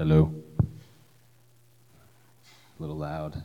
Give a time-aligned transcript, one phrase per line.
[0.00, 0.32] Hello.
[0.58, 0.62] A
[2.78, 3.44] little loud.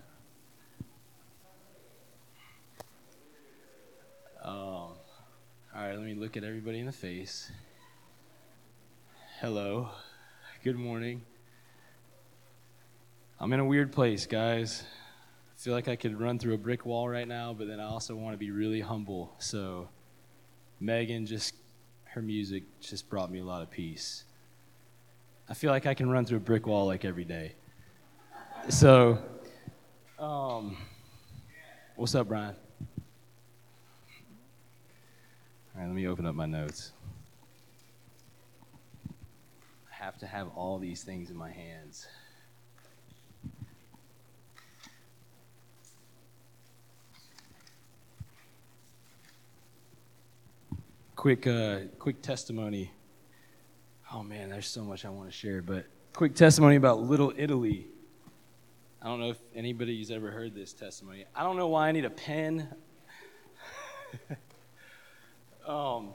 [4.42, 4.96] Um, all
[5.76, 7.52] right, let me look at everybody in the face.
[9.42, 9.90] Hello.
[10.64, 11.24] Good morning.
[13.38, 14.84] I'm in a weird place, guys.
[15.54, 17.86] I feel like I could run through a brick wall right now, but then I
[17.88, 19.36] also want to be really humble.
[19.40, 19.90] So,
[20.80, 21.54] Megan just,
[22.06, 24.24] her music just brought me a lot of peace.
[25.48, 27.54] I feel like I can run through a brick wall like every day.
[28.70, 29.20] So,
[30.18, 30.76] um,
[31.96, 32.56] what's up, Brian?
[35.76, 36.94] All right, let me open up my notes.
[39.08, 42.08] I have to have all these things in my hands.
[51.16, 52.92] Quick, uh, quick testimony.
[54.16, 57.88] Oh man, there's so much I want to share, but quick testimony about Little Italy.
[59.02, 61.26] I don't know if anybody's ever heard this testimony.
[61.36, 62.66] I don't know why I need a pen.
[65.68, 66.14] um,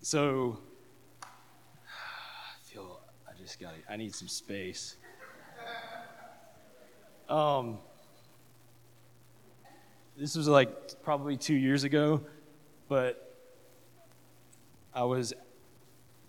[0.00, 0.60] so
[1.22, 1.26] I
[2.64, 4.96] feel I just got I need some space.
[7.28, 7.80] Um,
[10.16, 12.22] this was like probably two years ago,
[12.88, 13.36] but
[14.94, 15.34] I was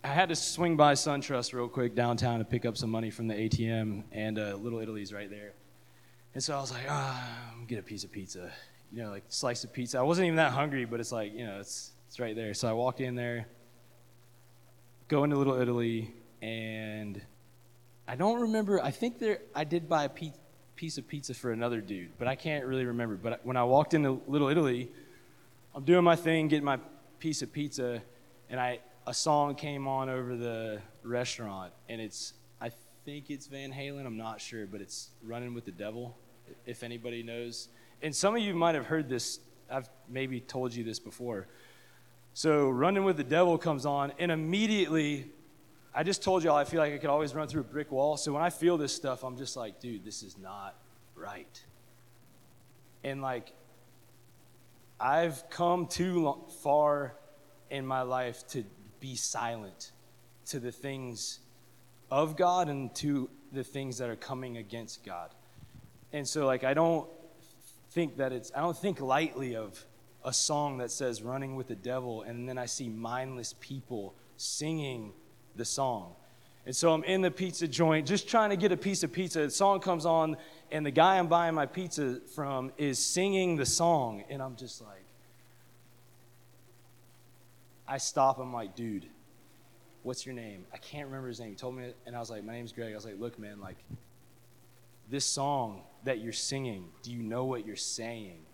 [0.05, 3.27] I had to swing by SunTrust real quick downtown to pick up some money from
[3.27, 5.53] the ATM, and uh, Little Italy's right there.
[6.33, 8.51] And so I was like, ah, get a piece of pizza,
[8.91, 9.97] you know, like slice of pizza.
[9.99, 12.53] I wasn't even that hungry, but it's like, you know, it's it's right there.
[12.53, 13.47] So I walked in there,
[15.07, 17.21] go into Little Italy, and
[18.05, 18.83] I don't remember.
[18.83, 20.09] I think there I did buy a
[20.75, 23.15] piece of pizza for another dude, but I can't really remember.
[23.15, 24.91] But when I walked into Little Italy,
[25.73, 26.79] I'm doing my thing, getting my
[27.19, 28.01] piece of pizza
[28.49, 32.71] and I a song came on over the restaurant, and it's I
[33.05, 34.05] think it's Van Halen.
[34.05, 36.17] I'm not sure, but it's "Running with the Devil."
[36.65, 37.69] If anybody knows,
[38.01, 39.39] and some of you might have heard this.
[39.69, 41.47] I've maybe told you this before.
[42.33, 45.31] So "Running with the Devil" comes on, and immediately,
[45.93, 48.17] I just told y'all I feel like I could always run through a brick wall.
[48.17, 50.75] So when I feel this stuff, I'm just like, dude, this is not
[51.15, 51.63] right.
[53.03, 53.51] And like,
[54.99, 57.15] I've come too far
[57.69, 58.63] in my life to
[59.03, 59.91] be silent
[60.45, 61.39] to the things
[62.09, 65.29] of God and to the things that are coming against God.
[66.13, 67.09] And so, like, I don't
[67.91, 69.85] think that it's, I don't think lightly of
[70.23, 75.11] a song that says running with the devil, and then I see mindless people singing
[75.57, 76.13] the song.
[76.65, 79.39] And so I'm in the pizza joint just trying to get a piece of pizza.
[79.39, 80.37] The song comes on,
[80.71, 84.81] and the guy I'm buying my pizza from is singing the song, and I'm just
[84.81, 85.02] like,
[87.87, 88.39] I stop.
[88.39, 89.07] I'm like, dude,
[90.03, 90.65] what's your name?
[90.73, 91.49] I can't remember his name.
[91.49, 92.91] He told me, and I was like, my name's Greg.
[92.91, 93.77] I was like, look, man, like,
[95.09, 98.45] this song that you're singing, do you know what you're saying?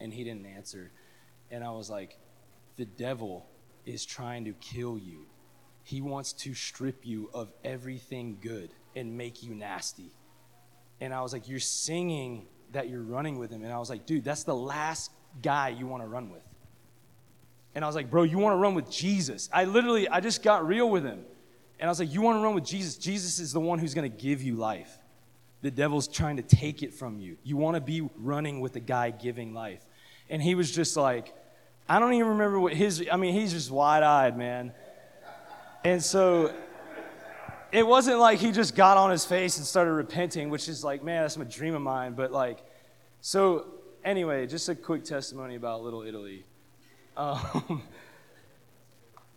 [0.00, 0.90] And he didn't answer.
[1.50, 2.18] And I was like,
[2.76, 3.46] the devil
[3.84, 5.26] is trying to kill you.
[5.84, 10.12] He wants to strip you of everything good and make you nasty.
[11.00, 13.64] And I was like, You're singing that you're running with him.
[13.64, 15.10] And I was like, Dude, that's the last
[15.42, 16.42] guy you want to run with.
[17.74, 19.48] And I was like, bro, you want to run with Jesus.
[19.52, 21.24] I literally, I just got real with him.
[21.80, 22.96] And I was like, you want to run with Jesus?
[22.96, 24.98] Jesus is the one who's going to give you life.
[25.62, 27.36] The devil's trying to take it from you.
[27.44, 29.84] You want to be running with the guy giving life.
[30.28, 31.34] And he was just like,
[31.88, 34.72] I don't even remember what his, I mean, he's just wide eyed, man.
[35.84, 36.52] And so
[37.72, 41.02] it wasn't like he just got on his face and started repenting, which is like,
[41.02, 42.12] man, that's a dream of mine.
[42.12, 42.58] But like,
[43.20, 43.66] so
[44.04, 46.44] anyway, just a quick testimony about Little Italy.
[47.14, 47.38] Um,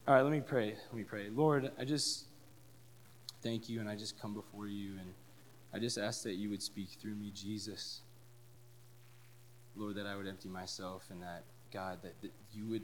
[0.07, 0.75] all right, let me pray.
[0.87, 1.29] Let me pray.
[1.29, 2.25] Lord, I just
[3.43, 5.13] thank you and I just come before you and
[5.73, 8.01] I just ask that you would speak through me, Jesus.
[9.75, 11.43] Lord, that I would empty myself and that,
[11.73, 12.83] God, that, that you would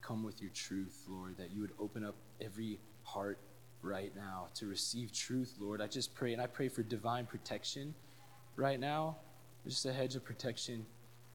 [0.00, 3.38] come with your truth, Lord, that you would open up every heart
[3.82, 5.82] right now to receive truth, Lord.
[5.82, 7.94] I just pray, and I pray for divine protection
[8.56, 9.18] right now,
[9.66, 10.86] just a hedge of protection,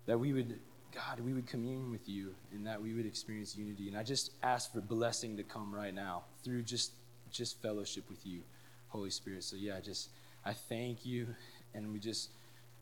[0.08, 0.60] that we would
[0.94, 3.88] God, we would commune with you and that we would experience unity.
[3.88, 6.92] And I just ask for blessing to come right now through just
[7.32, 8.42] just fellowship with you,
[8.90, 9.44] Holy Spirit.
[9.44, 10.10] So yeah, just
[10.46, 11.28] I thank you
[11.74, 12.30] and we just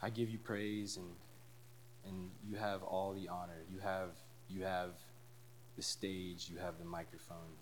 [0.01, 1.07] I give you praise and
[2.05, 3.63] and you have all the honor.
[3.73, 4.09] You have
[4.49, 4.91] you have
[5.77, 7.55] the stage, you have the microphone.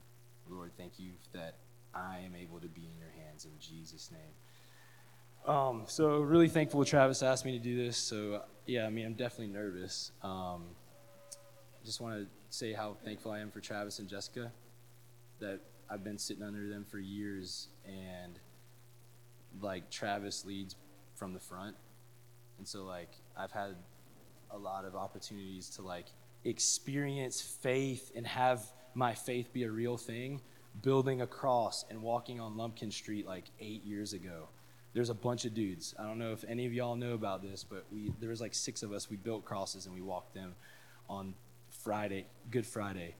[0.50, 1.56] Lord, thank you that
[1.94, 4.34] I am able to be in your hands in Jesus' name.
[5.45, 7.97] Um, so really thankful Travis asked me to do this.
[7.97, 10.12] So yeah, I mean, I'm definitely nervous.
[10.21, 10.63] Um,
[11.81, 14.51] I just want to say how thankful I am for Travis and Jessica.
[15.39, 15.59] That
[15.89, 18.38] I've been sitting under them for years, and
[19.62, 20.75] like Travis leads
[21.15, 21.75] from the front.
[22.57, 23.75] And so like I've had
[24.51, 26.07] a lot of opportunities to like
[26.44, 28.63] experience faith and have
[28.94, 30.41] my faith be a real thing
[30.81, 34.47] building a cross and walking on Lumpkin Street like 8 years ago.
[34.94, 35.94] There's a bunch of dudes.
[36.00, 38.56] I don't know if any of y'all know about this, but we there was like
[38.56, 39.09] 6 of us.
[39.09, 40.56] We built crosses and we walked them
[41.09, 41.36] on
[41.69, 43.15] Friday, Good Friday.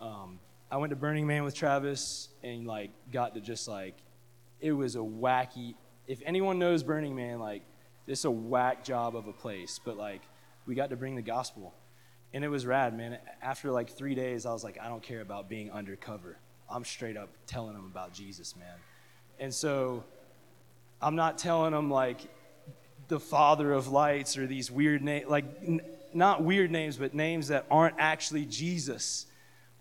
[0.00, 0.40] Um,
[0.70, 3.94] I went to Burning Man with Travis and like got to just like
[4.60, 5.74] it was a wacky.
[6.06, 7.62] If anyone knows Burning Man, like
[8.06, 10.22] it's a whack job of a place, but like
[10.66, 11.74] we got to bring the gospel,
[12.32, 13.18] and it was rad, man.
[13.42, 16.38] After like three days, I was like, I don't care about being undercover.
[16.70, 18.78] I'm straight up telling them about Jesus, man.
[19.38, 20.04] And so
[21.02, 22.20] I'm not telling them like
[23.08, 25.82] the Father of Lights or these weird names, like n-
[26.14, 29.26] not weird names, but names that aren't actually Jesus.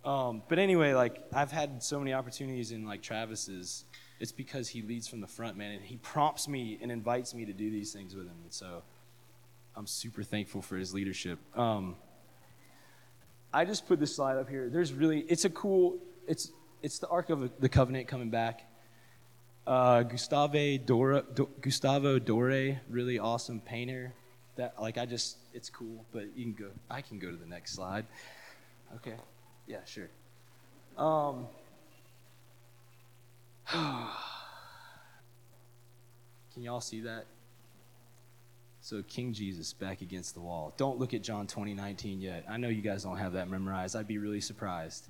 [0.04, 3.86] Um, but anyway, like I've had so many opportunities in like Travis's
[4.22, 7.44] it's because he leads from the front, man, and he prompts me and invites me
[7.46, 8.36] to do these things with him.
[8.44, 8.84] And so
[9.76, 11.40] I'm super thankful for his leadership.
[11.58, 11.96] Um,
[13.52, 14.70] I just put this slide up here.
[14.70, 15.98] There's really, it's a cool,
[16.28, 16.52] it's
[16.84, 18.71] it's the Ark of the Covenant coming back.
[19.66, 24.14] Uh, Gustave Dora, Do, Gustavo Dore, really awesome painter.
[24.56, 26.06] That like I just, it's cool.
[26.12, 26.72] But you can go.
[26.90, 28.06] I can go to the next slide.
[28.96, 29.16] Okay.
[29.68, 30.10] Yeah, sure.
[30.98, 31.48] Um,
[36.54, 37.26] Can y'all see that?
[38.82, 40.74] So King Jesus back against the wall.
[40.76, 42.44] Don't look at John 2019 yet.
[42.50, 43.96] I know you guys don't have that memorized.
[43.96, 45.08] I'd be really surprised.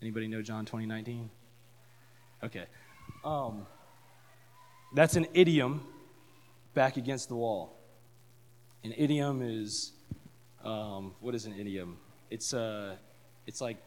[0.00, 1.28] Anybody know John 2019?
[2.44, 2.64] Okay.
[3.24, 3.66] Um,
[4.94, 5.82] that's an idiom
[6.74, 7.76] back against the wall.
[8.84, 9.92] An idiom is
[10.64, 11.98] um, what is an idiom?
[12.30, 12.96] It's uh,
[13.46, 13.78] it's like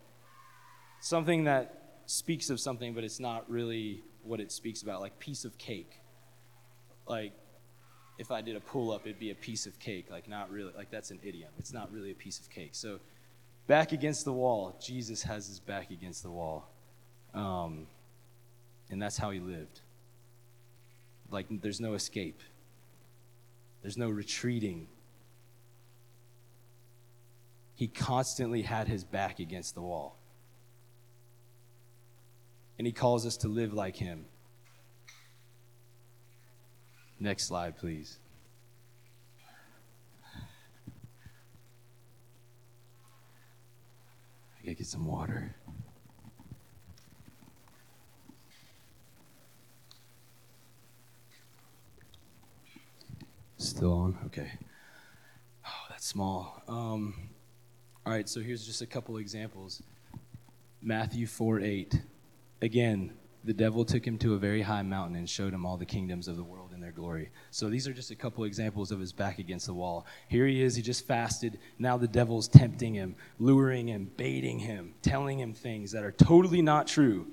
[0.99, 5.45] something that speaks of something, but it's not really what it speaks about, like piece
[5.45, 5.99] of cake.
[7.07, 7.33] Like,
[8.17, 10.07] if I did a pull up, it'd be a piece of cake.
[10.09, 11.49] Like, not really, like, that's an idiom.
[11.57, 12.71] It's not really a piece of cake.
[12.73, 12.99] So,
[13.67, 16.69] back against the wall, Jesus has his back against the wall.
[17.33, 17.87] Um,
[18.91, 19.81] and that's how he lived.
[21.31, 22.41] Like, there's no escape,
[23.81, 24.87] there's no retreating.
[27.73, 30.21] He constantly had his back against the wall
[32.81, 34.25] and he calls us to live like him.
[37.19, 38.17] Next slide, please.
[44.57, 45.55] I gotta get some water.
[53.81, 54.15] Still on?
[54.27, 54.51] Okay.
[55.65, 56.61] Oh, that's small.
[56.67, 57.15] Um,
[58.05, 59.81] all right, so here's just a couple examples.
[60.83, 61.99] Matthew 4 8.
[62.61, 63.11] Again,
[63.43, 66.27] the devil took him to a very high mountain and showed him all the kingdoms
[66.27, 67.31] of the world in their glory.
[67.49, 70.05] So these are just a couple examples of his back against the wall.
[70.27, 71.57] Here he is, he just fasted.
[71.79, 76.61] Now the devil's tempting him, luring him, baiting him, telling him things that are totally
[76.61, 77.25] not true.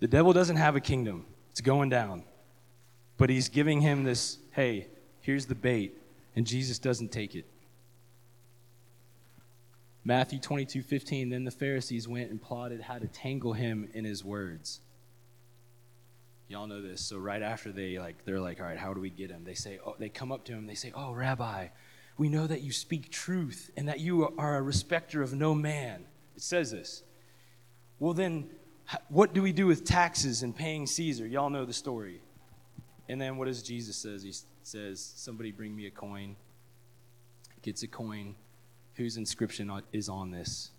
[0.00, 2.24] The devil doesn't have a kingdom, it's going down.
[3.16, 4.86] But he's giving him this hey,
[5.20, 5.98] here's the bait,
[6.36, 7.46] and Jesus doesn't take it.
[10.04, 14.24] Matthew 22 15, then the Pharisees went and plotted how to tangle him in his
[14.24, 14.80] words.
[16.48, 17.00] Y'all know this.
[17.00, 19.44] So right after they like they're like, all right, how do we get him?
[19.44, 21.68] They say, oh, they come up to him, they say, Oh, Rabbi,
[22.18, 26.04] we know that you speak truth and that you are a respecter of no man.
[26.36, 27.02] It says this.
[27.98, 28.50] Well, then,
[29.08, 31.26] what do we do with taxes and paying Caesar?
[31.26, 32.20] Y'all know the story.
[33.08, 34.22] And then what does Jesus says?
[34.22, 34.32] He
[34.62, 36.36] says, Somebody bring me a coin.
[37.62, 38.34] Gets a coin
[38.94, 40.70] whose inscription is on this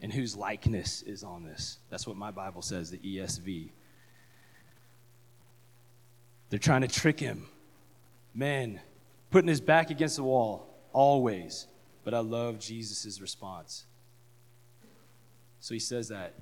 [0.00, 1.78] and whose likeness is on this.
[1.90, 3.70] That's what my Bible says, the ESV.
[6.50, 7.46] They're trying to trick him.
[8.34, 8.80] Man,
[9.30, 11.66] putting his back against the wall, always.
[12.04, 13.84] But I love Jesus' response.
[15.60, 16.34] So he says that.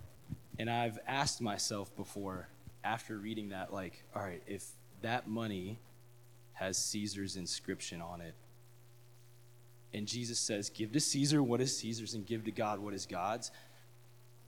[0.58, 2.48] And I've asked myself before,
[2.84, 4.64] after reading that, like, all right, if
[5.02, 5.78] that money
[6.54, 8.35] has Caesar's inscription on it,
[9.94, 13.06] and Jesus says, Give to Caesar what is Caesar's and give to God what is
[13.06, 13.50] God's.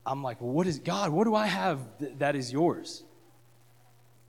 [0.06, 1.11] I'm like, Well, what is God?
[1.11, 3.04] What do I have th- that is yours?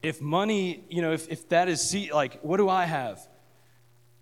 [0.01, 3.25] If money, you know, if, if that is, like, what do I have?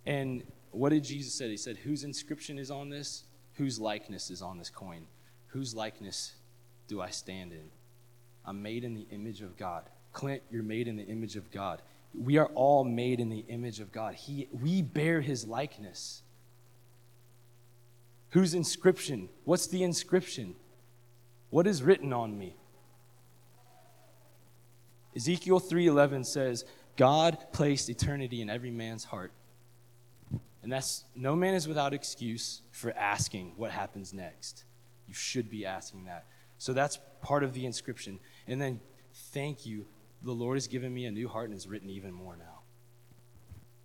[0.05, 1.50] And what did Jesus say?
[1.50, 3.24] He said, Whose inscription is on this?
[3.53, 5.05] Whose likeness is on this coin?
[5.48, 6.33] Whose likeness
[6.88, 7.69] do I stand in?
[8.45, 9.83] I'm made in the image of God.
[10.12, 11.81] Clint, you're made in the image of God.
[12.13, 14.15] We are all made in the image of God.
[14.15, 16.22] He, we bear his likeness.
[18.29, 19.29] Whose inscription?
[19.43, 20.55] What's the inscription?
[21.50, 22.55] What is written on me?
[25.15, 26.65] Ezekiel 3:11 says,
[26.96, 29.32] "God placed eternity in every man's heart."
[30.63, 34.63] And that's no man is without excuse for asking what happens next.
[35.08, 36.25] You should be asking that.
[36.58, 38.20] So that's part of the inscription.
[38.48, 38.79] And then
[39.13, 39.86] thank you.
[40.23, 42.61] The Lord has given me a new heart and has written even more now.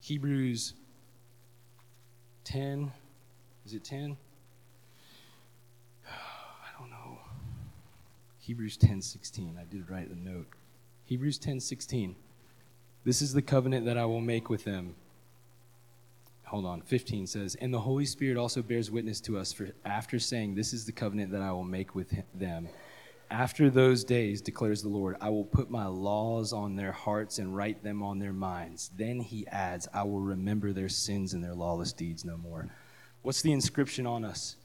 [0.00, 0.74] Hebrews
[2.44, 2.92] 10.
[3.66, 4.16] Is it 10?
[6.06, 7.18] I don't know.
[8.38, 9.58] Hebrews 10 16.
[9.60, 10.46] I did write a note.
[11.04, 12.14] Hebrews 10 16.
[13.04, 14.94] This is the covenant that I will make with them.
[16.44, 16.80] Hold on.
[16.82, 20.72] 15 says, And the Holy Spirit also bears witness to us, for after saying, This
[20.72, 22.68] is the covenant that I will make with them.
[23.30, 27.54] After those days, declares the Lord, I will put my laws on their hearts and
[27.54, 28.90] write them on their minds.
[28.96, 32.70] Then he adds, I will remember their sins and their lawless deeds no more.
[33.22, 34.56] What's the inscription on us?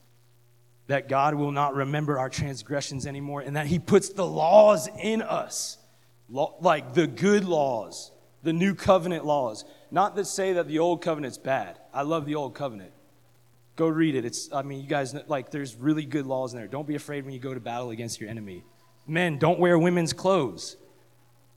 [0.88, 5.22] That God will not remember our transgressions anymore and that he puts the laws in
[5.22, 5.78] us
[6.30, 8.12] like the good laws,
[8.44, 9.66] the new covenant laws.
[9.92, 11.80] Not that say that the old covenant's bad.
[11.94, 12.94] I love the old covenant.
[13.76, 14.26] Go read it.
[14.26, 16.68] It's, I mean, you guys, like, there's really good laws in there.
[16.68, 18.64] Don't be afraid when you go to battle against your enemy.
[19.08, 20.78] Men, don't wear women's clothes.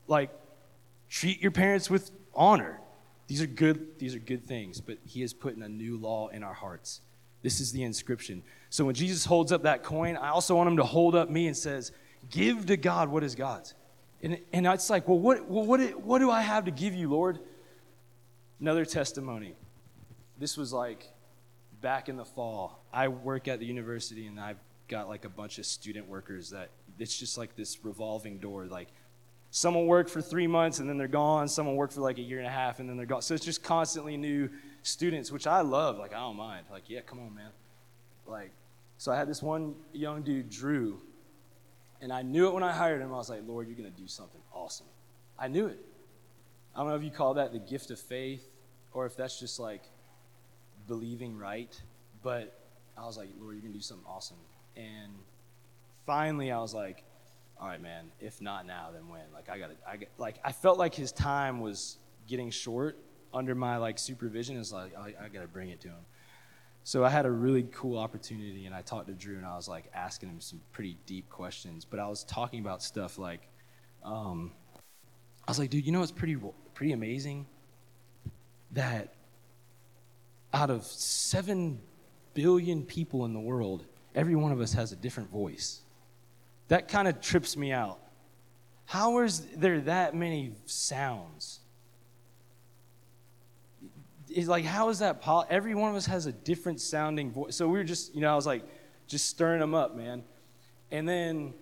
[0.08, 0.30] Like,
[1.10, 2.80] treat your parents with honor.
[3.26, 6.42] These are good, these are good things, but he is putting a new law in
[6.42, 7.00] our hearts.
[7.42, 8.42] This is the inscription.
[8.70, 11.46] So when Jesus holds up that coin, I also want him to hold up me
[11.46, 11.92] and says,
[12.30, 13.74] Give to God what is God's.
[14.22, 17.08] And, and it's like, well, what, well what, what do I have to give you,
[17.08, 17.38] Lord?
[18.60, 19.54] Another testimony.
[20.38, 21.08] This was like
[21.80, 22.84] back in the fall.
[22.92, 26.70] I work at the university and I've got like a bunch of student workers that
[26.98, 28.66] it's just like this revolving door.
[28.66, 28.88] Like
[29.50, 31.48] someone work for three months and then they're gone.
[31.48, 33.22] Someone work for like a year and a half and then they're gone.
[33.22, 34.48] So it's just constantly new
[34.82, 35.98] students, which I love.
[35.98, 36.66] Like I don't mind.
[36.70, 37.50] Like yeah, come on, man.
[38.26, 38.52] Like
[38.98, 41.00] so I had this one young dude, Drew,
[42.00, 43.12] and I knew it when I hired him.
[43.12, 44.86] I was like, Lord, you're going to do something awesome.
[45.38, 45.78] I knew it.
[46.74, 48.46] I don't know if you call that the gift of faith
[48.92, 49.82] or if that's just like
[50.86, 51.80] believing right.
[52.22, 52.58] But
[52.96, 54.38] I was like, Lord, you're to do something awesome.
[54.76, 55.12] And
[56.06, 57.04] finally, I was like,
[57.60, 59.22] all right, man, if not now, then when?
[59.32, 62.98] Like, I got to, I get, like, I felt like his time was getting short
[63.32, 64.58] under my like supervision.
[64.58, 66.04] It's like, I, I got to bring it to him.
[66.84, 69.66] So I had a really cool opportunity, and I talked to Drew, and I was
[69.66, 71.84] like asking him some pretty deep questions.
[71.84, 73.48] But I was talking about stuff like,
[74.04, 76.36] um, I was like, dude, you know what's pretty
[76.74, 77.46] pretty amazing?
[78.70, 79.15] That
[80.56, 81.78] out of seven
[82.32, 83.84] billion people in the world,
[84.14, 85.82] every one of us has a different voice.
[86.68, 87.98] That kind of trips me out.
[88.86, 91.60] How is there that many sounds?
[94.28, 95.54] is like, how is that possible?
[95.54, 97.54] Every one of us has a different sounding voice.
[97.54, 98.64] So we were just, you know, I was like,
[99.06, 100.24] just stirring them up, man.
[100.90, 101.54] And then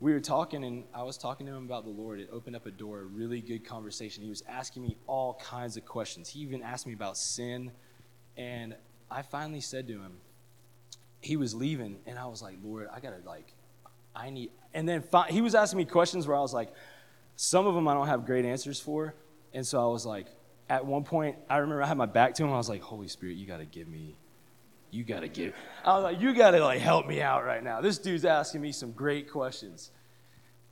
[0.00, 2.20] we were talking, and I was talking to him about the Lord.
[2.20, 4.22] It opened up a door, a really good conversation.
[4.22, 6.28] He was asking me all kinds of questions.
[6.28, 7.70] He even asked me about sin.
[8.36, 8.74] And
[9.10, 10.18] I finally said to him,
[11.20, 13.52] he was leaving, and I was like, Lord, I gotta, like,
[14.14, 14.50] I need.
[14.72, 16.72] And then fi- he was asking me questions where I was like,
[17.36, 19.14] some of them I don't have great answers for.
[19.52, 20.26] And so I was like,
[20.68, 22.52] at one point, I remember I had my back to him.
[22.52, 24.16] I was like, Holy Spirit, you got to give me,
[24.90, 25.54] you got to give.
[25.84, 27.80] I was like, you got to like help me out right now.
[27.80, 29.90] This dude's asking me some great questions.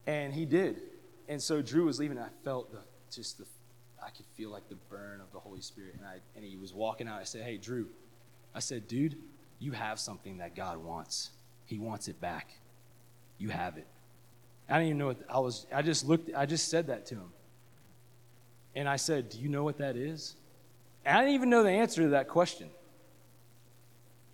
[0.07, 0.83] And he did.
[1.29, 2.17] And so Drew was leaving.
[2.17, 3.47] And I felt the, just the,
[4.05, 5.95] I could feel like the burn of the Holy Spirit.
[5.99, 7.21] And, I, and he was walking out.
[7.21, 7.89] I said, Hey, Drew,
[8.55, 9.17] I said, dude,
[9.59, 11.31] you have something that God wants.
[11.67, 12.49] He wants it back.
[13.39, 13.87] You have it.
[14.69, 15.67] I didn't even know what I was.
[15.73, 17.33] I just looked, I just said that to him.
[18.75, 20.37] And I said, Do you know what that is?
[21.05, 22.69] And I didn't even know the answer to that question.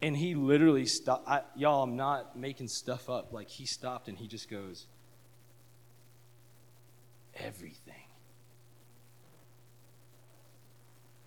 [0.02, 1.28] And he literally stopped.
[1.28, 3.32] I, y'all, I'm not making stuff up.
[3.32, 4.86] Like, he stopped and he just goes,
[7.36, 7.83] Everything.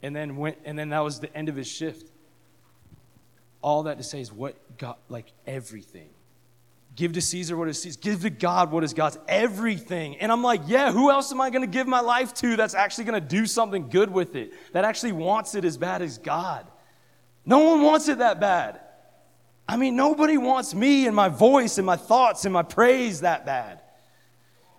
[0.07, 2.09] And then, went, and then that was the end of his shift.
[3.61, 6.07] All that to say is what God, like everything.
[6.95, 7.99] Give to Caesar what is Caesar.
[8.01, 9.17] Give to God what is God's.
[9.27, 10.15] Everything.
[10.15, 12.73] And I'm like, yeah, who else am I going to give my life to that's
[12.73, 16.17] actually going to do something good with it, that actually wants it as bad as
[16.17, 16.65] God?
[17.45, 18.79] No one wants it that bad.
[19.67, 23.45] I mean, nobody wants me and my voice and my thoughts and my praise that
[23.45, 23.81] bad.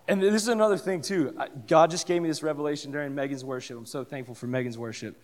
[0.09, 1.37] And this is another thing, too.
[1.67, 3.77] God just gave me this revelation during Megan's worship.
[3.77, 5.15] I'm so thankful for Megan's worship.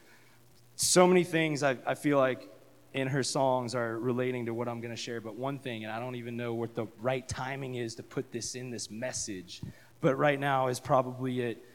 [0.75, 2.48] So many things I, I feel like
[2.94, 5.20] in her songs are relating to what I'm going to share.
[5.20, 8.32] But one thing, and I don't even know what the right timing is to put
[8.32, 9.60] this in this message,
[10.01, 11.65] but right now is probably it.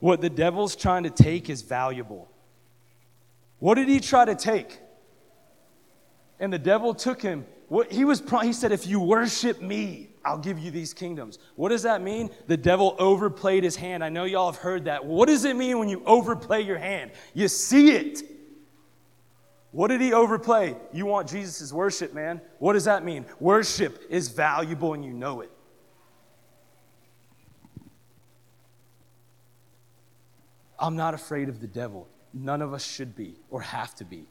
[0.00, 2.28] What the devil's trying to take is valuable.
[3.58, 4.78] What did he try to take?
[6.38, 7.46] And the devil took him.
[7.68, 11.38] What he was he said, if you worship me, I'll give you these kingdoms.
[11.56, 12.28] What does that mean?
[12.48, 14.04] The devil overplayed his hand.
[14.04, 15.04] I know y'all have heard that.
[15.04, 17.12] What does it mean when you overplay your hand?
[17.32, 18.22] You see it.
[19.70, 20.76] What did he overplay?
[20.92, 22.42] You want Jesus' worship, man.
[22.58, 23.24] What does that mean?
[23.40, 25.50] Worship is valuable and you know it.
[30.78, 32.06] I'm not afraid of the devil.
[32.34, 34.26] None of us should be or have to be.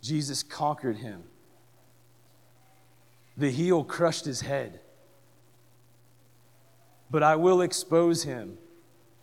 [0.00, 1.24] Jesus conquered him.
[3.40, 4.80] The heel crushed his head.
[7.10, 8.58] But I will expose him.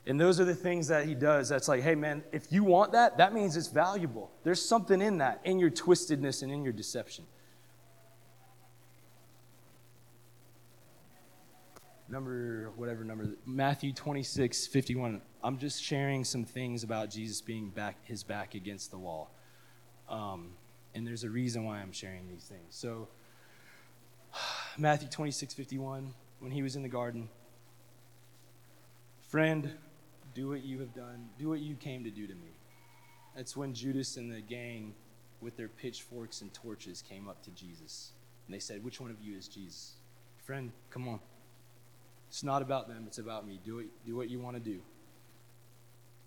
[0.07, 1.49] And those are the things that he does.
[1.49, 4.31] That's like, hey, man, if you want that, that means it's valuable.
[4.43, 7.25] There's something in that, in your twistedness and in your deception.
[12.09, 15.21] Number, whatever number, Matthew 26, 51.
[15.43, 19.29] I'm just sharing some things about Jesus being back, his back against the wall.
[20.09, 20.53] Um,
[20.95, 22.69] and there's a reason why I'm sharing these things.
[22.69, 23.09] So,
[24.77, 27.29] Matthew 26, 51, when he was in the garden,
[29.29, 29.71] friend,
[30.33, 32.57] do what you have done, do what you came to do to me.
[33.35, 34.93] That's when Judas and the gang,
[35.41, 38.11] with their pitchforks and torches, came up to Jesus.
[38.47, 39.93] And they said, Which one of you is Jesus?
[40.43, 41.19] Friend, come on.
[42.29, 43.59] It's not about them, it's about me.
[43.63, 44.79] Do, it, do what you want to do.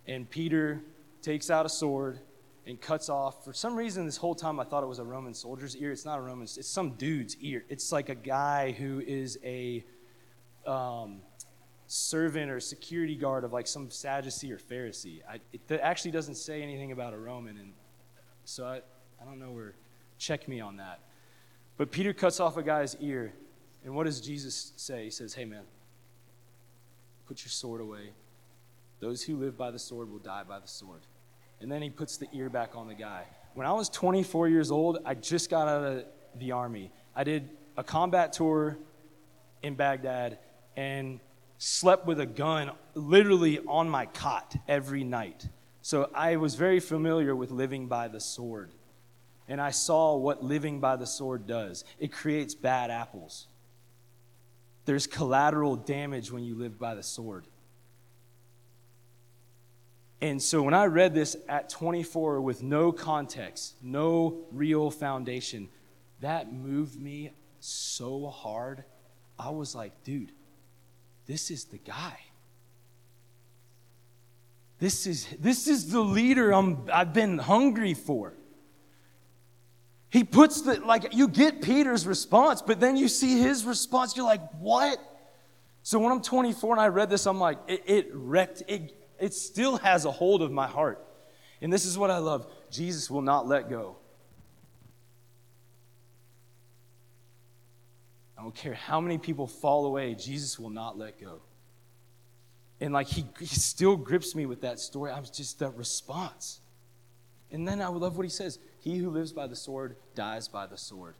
[0.06, 0.80] And Peter
[1.22, 2.18] takes out a sword
[2.66, 3.44] and cuts off.
[3.44, 5.90] For some reason, this whole time I thought it was a Roman soldier's ear.
[5.92, 7.64] It's not a Roman, it's some dude's ear.
[7.68, 9.84] It's like a guy who is a
[10.66, 11.20] um,
[11.86, 15.20] servant or security guard of like some Sadducee or Pharisee.
[15.28, 17.56] I, it actually doesn't say anything about a Roman.
[17.56, 17.72] And
[18.44, 18.76] so I,
[19.20, 19.74] I don't know where,
[20.18, 21.00] check me on that.
[21.76, 23.32] But Peter cuts off a guy's ear.
[23.84, 25.04] And what does Jesus say?
[25.04, 25.62] He says, Hey, man,
[27.26, 28.10] put your sword away.
[29.00, 31.00] Those who live by the sword will die by the sword
[31.60, 33.24] and then he puts the ear back on the guy.
[33.54, 36.04] When I was 24 years old, I just got out of
[36.36, 36.90] the army.
[37.14, 38.78] I did a combat tour
[39.62, 40.38] in Baghdad
[40.76, 41.20] and
[41.58, 45.46] slept with a gun literally on my cot every night.
[45.82, 48.72] So I was very familiar with living by the sword.
[49.48, 53.48] And I saw what living by the sword does it creates bad apples.
[54.84, 57.46] There's collateral damage when you live by the sword.
[60.22, 65.68] And so when I read this at 24 with no context, no real foundation,
[66.20, 68.84] that moved me so hard.
[69.38, 70.32] I was like, dude,
[71.26, 72.18] this is the guy.
[74.78, 78.34] This is, this is the leader I'm, I've been hungry for.
[80.10, 84.26] He puts the, like, you get Peter's response, but then you see his response, you're
[84.26, 84.98] like, what?
[85.82, 89.34] So when I'm 24 and I read this, I'm like, it, it wrecked, it, it
[89.34, 91.04] still has a hold of my heart.
[91.62, 93.96] And this is what I love Jesus will not let go.
[98.38, 101.42] I don't care how many people fall away, Jesus will not let go.
[102.80, 105.12] And like he, he still grips me with that story.
[105.12, 106.60] I'm just that response.
[107.52, 110.66] And then I love what he says He who lives by the sword dies by
[110.66, 111.16] the sword.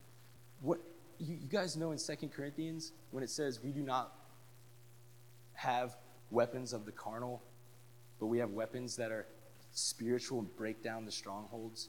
[0.62, 0.78] What
[1.18, 4.14] you, you guys know in Second Corinthians when it says we do not
[5.52, 5.96] have
[6.30, 7.42] weapons of the carnal,
[8.20, 9.26] but we have weapons that are
[9.72, 11.88] spiritual and break down the strongholds.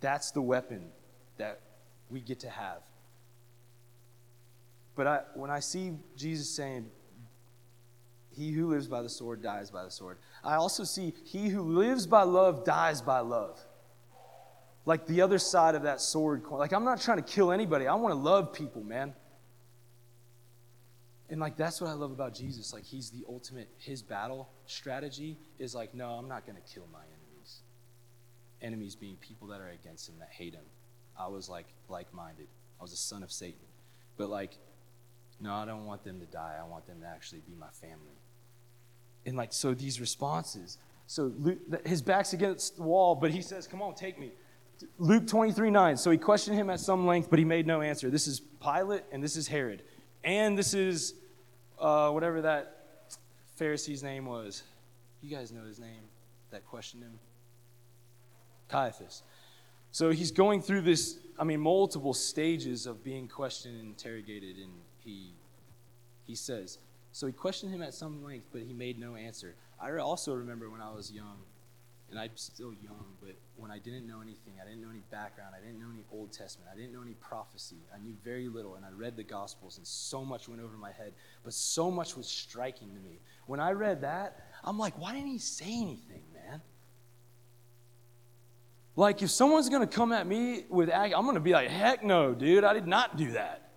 [0.00, 0.90] That's the weapon
[1.38, 1.60] that
[2.10, 2.82] we get to have.
[4.96, 6.86] But I, when I see Jesus saying,
[8.30, 11.62] He who lives by the sword dies by the sword, I also see He who
[11.62, 13.60] lives by love dies by love.
[14.84, 16.42] Like the other side of that sword.
[16.50, 19.14] Like, I'm not trying to kill anybody, I want to love people, man.
[21.30, 22.72] And like that's what I love about Jesus.
[22.72, 27.00] Like he's the ultimate his battle strategy is like, no, I'm not gonna kill my
[27.00, 27.60] enemies.
[28.62, 30.64] Enemies being people that are against him, that hate him.
[31.18, 32.46] I was like like-minded.
[32.80, 33.66] I was a son of Satan.
[34.16, 34.52] But like,
[35.40, 36.56] no, I don't want them to die.
[36.60, 38.18] I want them to actually be my family.
[39.26, 40.78] And like, so these responses.
[41.06, 44.32] So Luke, his back's against the wall, but he says, Come on, take me.
[44.98, 45.96] Luke 23 9.
[45.96, 48.10] So he questioned him at some length, but he made no answer.
[48.10, 49.82] This is Pilate and this is Herod.
[50.24, 51.14] And this is
[51.78, 53.14] uh, whatever that
[53.56, 54.62] Pharisee's name was.
[55.20, 56.02] You guys know his name
[56.50, 57.18] that questioned him?
[58.68, 59.22] Caiaphas.
[59.90, 64.72] So he's going through this, I mean, multiple stages of being questioned and interrogated, and
[64.98, 65.32] he,
[66.26, 66.78] he says,
[67.10, 69.54] so he questioned him at some length, but he made no answer.
[69.80, 71.38] I also remember when I was young,
[72.10, 75.54] and I'm still young, but when I didn't know anything, I didn't know any background,
[75.56, 78.76] I didn't know any Old Testament, I didn't know any prophecy, I knew very little,
[78.76, 81.12] and I read the Gospels, and so much went over my head,
[81.44, 83.20] but so much was striking to me.
[83.46, 86.62] When I read that, I'm like, why didn't he say anything, man?
[88.96, 92.34] Like, if someone's to come at me with, I'm going to be like, heck no,
[92.34, 93.70] dude, I did not do that.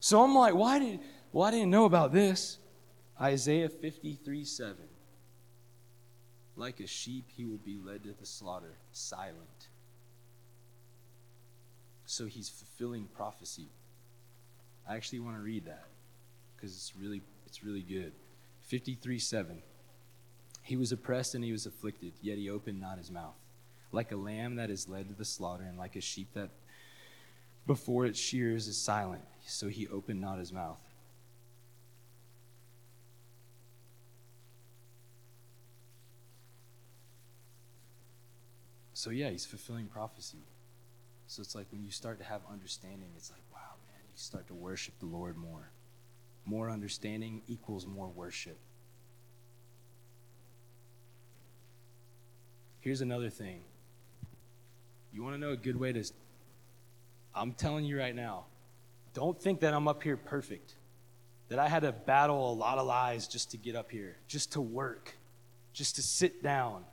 [0.00, 2.58] So I'm like, why did, well, I didn't know about this.
[3.20, 4.76] Isaiah 53 7.
[6.60, 9.68] Like a sheep, he will be led to the slaughter, silent.
[12.04, 13.70] So he's fulfilling prophecy.
[14.86, 15.86] I actually want to read that
[16.54, 18.12] because it's really, it's really good.
[18.66, 19.62] 53 7.
[20.60, 23.38] He was oppressed and he was afflicted, yet he opened not his mouth.
[23.90, 26.50] Like a lamb that is led to the slaughter, and like a sheep that
[27.66, 30.89] before its shears is silent, so he opened not his mouth.
[39.00, 40.44] So, yeah, he's fulfilling prophecy.
[41.26, 44.46] So it's like when you start to have understanding, it's like, wow, man, you start
[44.48, 45.70] to worship the Lord more.
[46.44, 48.58] More understanding equals more worship.
[52.80, 53.62] Here's another thing.
[55.14, 56.04] You want to know a good way to.
[57.34, 58.44] I'm telling you right now,
[59.14, 60.74] don't think that I'm up here perfect,
[61.48, 64.52] that I had to battle a lot of lies just to get up here, just
[64.52, 65.16] to work,
[65.72, 66.84] just to sit down,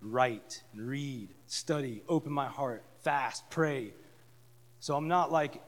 [0.00, 3.92] write, read, study, open my heart, fast, pray.
[4.80, 5.62] So I'm not like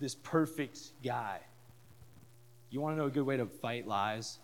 [0.00, 1.40] this perfect guy.
[2.70, 4.38] You want to know a good way to fight lies?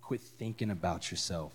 [0.00, 1.52] Quit thinking about yourself.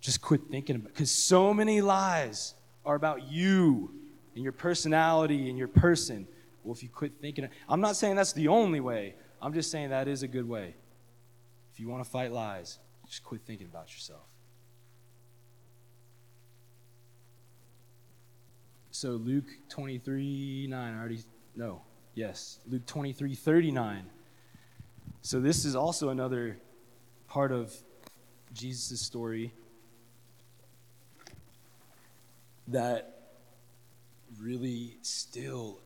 [0.00, 2.54] Just quit thinking about because so many lies
[2.84, 3.90] are about you
[4.34, 6.26] and your personality and your person.
[6.62, 9.14] Well, if you quit thinking, I'm not saying that's the only way.
[9.40, 10.74] I'm just saying that is a good way.
[11.72, 14.22] If you want to fight lies, just quit thinking about yourself.
[19.04, 21.18] So Luke 23 9, I already,
[21.54, 21.82] no,
[22.14, 24.06] yes, Luke 23 39.
[25.20, 26.56] So this is also another
[27.28, 27.70] part of
[28.54, 29.52] Jesus' story
[32.68, 33.34] that
[34.40, 35.82] really still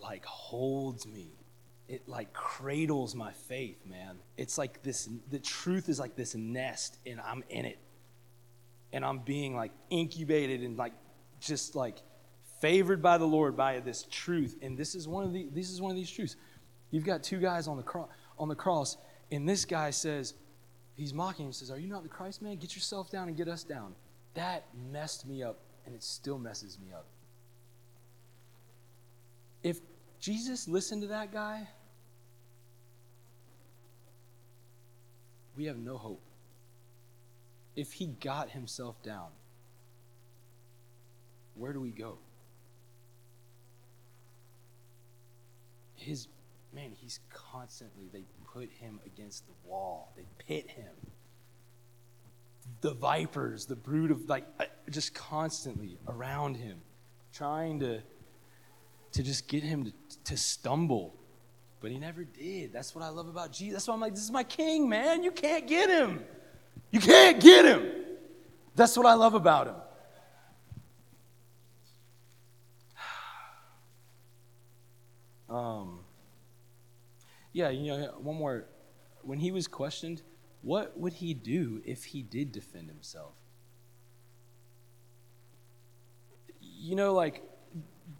[0.00, 1.28] like holds me.
[1.88, 4.16] It like cradles my faith, man.
[4.38, 7.80] It's like this the truth is like this nest and I'm in it.
[8.94, 10.94] And I'm being like incubated and like
[11.38, 11.98] just like
[12.62, 14.56] favored by the Lord by this truth.
[14.62, 16.36] And this is one of the this is one of these truths.
[16.90, 18.96] You've got two guys on the cross on the cross,
[19.30, 20.34] and this guy says,
[20.96, 22.56] he's mocking him, says, Are you not the Christ man?
[22.56, 23.94] Get yourself down and get us down.
[24.34, 27.06] That messed me up and it still messes me up.
[29.62, 29.80] If
[30.20, 31.68] Jesus listened to that guy,
[35.56, 36.22] we have no hope.
[37.74, 39.28] If he got himself down,
[41.54, 42.18] where do we go?
[46.02, 46.28] His
[46.74, 50.92] man, he's constantly, they put him against the wall, they pit him
[52.80, 56.78] the vipers, the brood of like uh, just constantly around him,
[57.32, 58.00] trying to
[59.12, 59.92] to just get him to,
[60.24, 61.14] to stumble.
[61.80, 62.72] But he never did.
[62.72, 63.74] That's what I love about Jesus.
[63.74, 65.22] That's why I'm like, this is my king, man.
[65.22, 66.22] You can't get him.
[66.90, 67.90] You can't get him.
[68.76, 69.74] That's what I love about him.
[77.52, 78.66] Yeah, you know, one more.
[79.22, 80.22] When he was questioned,
[80.62, 83.34] what would he do if he did defend himself?
[86.60, 87.42] You know, like,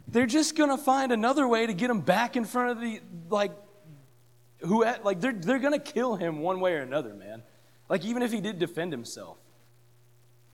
[0.07, 3.01] they're just going to find another way to get him back in front of the,
[3.29, 3.51] like,
[4.59, 7.43] who, like, they're, they're going to kill him one way or another, man.
[7.89, 9.37] Like, even if he did defend himself.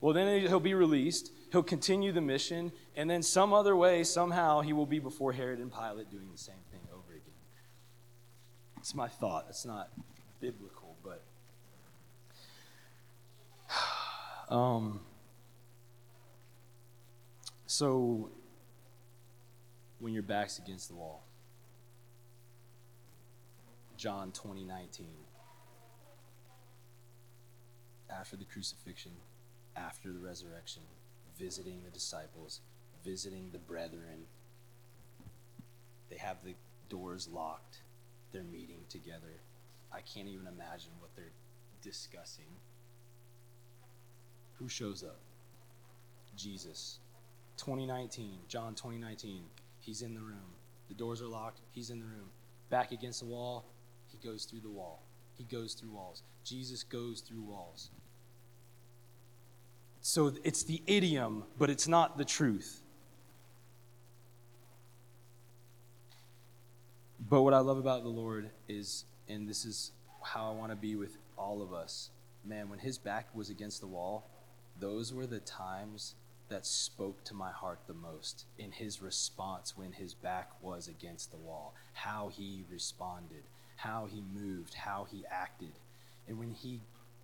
[0.00, 4.62] Well, then he'll be released, he'll continue the mission, and then some other way, somehow,
[4.62, 6.80] he will be before Herod and Pilate doing the same thing.
[8.80, 9.46] It's my thought.
[9.48, 9.90] It's not
[10.40, 10.96] biblical.
[11.04, 11.22] But
[14.54, 15.00] um,
[17.66, 18.30] so,
[19.98, 21.24] when your back's against the wall,
[23.96, 25.06] John 20, 19.
[28.10, 29.12] After the crucifixion,
[29.76, 30.82] after the resurrection,
[31.38, 32.60] visiting the disciples,
[33.04, 34.24] visiting the brethren.
[36.08, 36.54] They have the
[36.88, 37.79] doors locked.
[38.32, 39.40] They're meeting together.
[39.92, 41.32] I can't even imagine what they're
[41.82, 42.44] discussing.
[44.54, 45.18] Who shows up?
[46.36, 47.00] Jesus.
[47.56, 49.42] 2019, John 2019.
[49.80, 50.54] He's in the room.
[50.88, 51.60] The doors are locked.
[51.72, 52.28] He's in the room.
[52.68, 53.64] Back against the wall.
[54.06, 55.02] He goes through the wall.
[55.36, 56.22] He goes through walls.
[56.44, 57.90] Jesus goes through walls.
[60.02, 62.82] So it's the idiom, but it's not the truth.
[67.30, 70.76] But what I love about the Lord is, and this is how I want to
[70.76, 72.10] be with all of us,
[72.44, 74.28] man, when his back was against the wall,
[74.80, 76.16] those were the times
[76.48, 81.30] that spoke to my heart the most in his response when his back was against
[81.30, 83.44] the wall, how he responded,
[83.76, 85.78] how he moved, how he acted.
[86.26, 86.80] And when he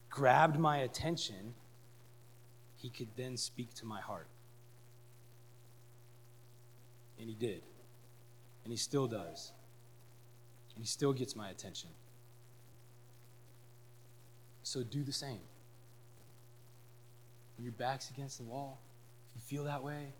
[0.09, 1.55] grabbed my attention,
[2.77, 4.29] he could then speak to my heart.
[7.19, 7.63] And he did.
[8.63, 9.51] And he still does.
[10.79, 11.91] He still gets my attention.
[14.63, 15.41] So do the same.
[17.57, 18.81] When your back's against the wall,
[19.35, 20.13] if you feel that way,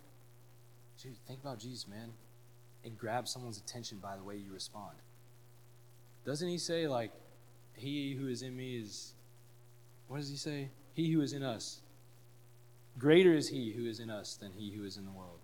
[1.03, 2.13] dude, think about Jesus, man,
[2.85, 4.97] and grab someone's attention by the way you respond.
[6.25, 7.13] Doesn't he say, like,
[7.75, 9.13] he who is in me is,
[10.09, 10.71] what does he say?
[10.95, 11.81] He who is in us.
[12.99, 15.41] Greater is he who is in us than he who is in the world.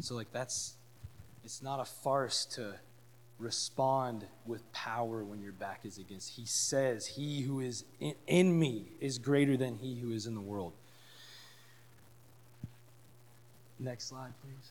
[0.00, 0.74] So, like, that's,
[1.44, 2.74] it's not a farce to
[3.42, 6.30] respond with power when your back is against.
[6.30, 10.34] He says, He who is in, in me is greater than he who is in
[10.34, 10.72] the world.
[13.78, 14.70] Next slide, please.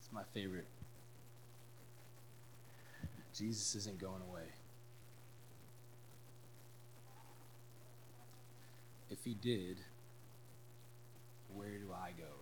[0.00, 0.66] It's my favorite.
[3.34, 4.42] Jesus isn't going away.
[9.10, 9.78] If he did,
[11.54, 12.32] where do I go?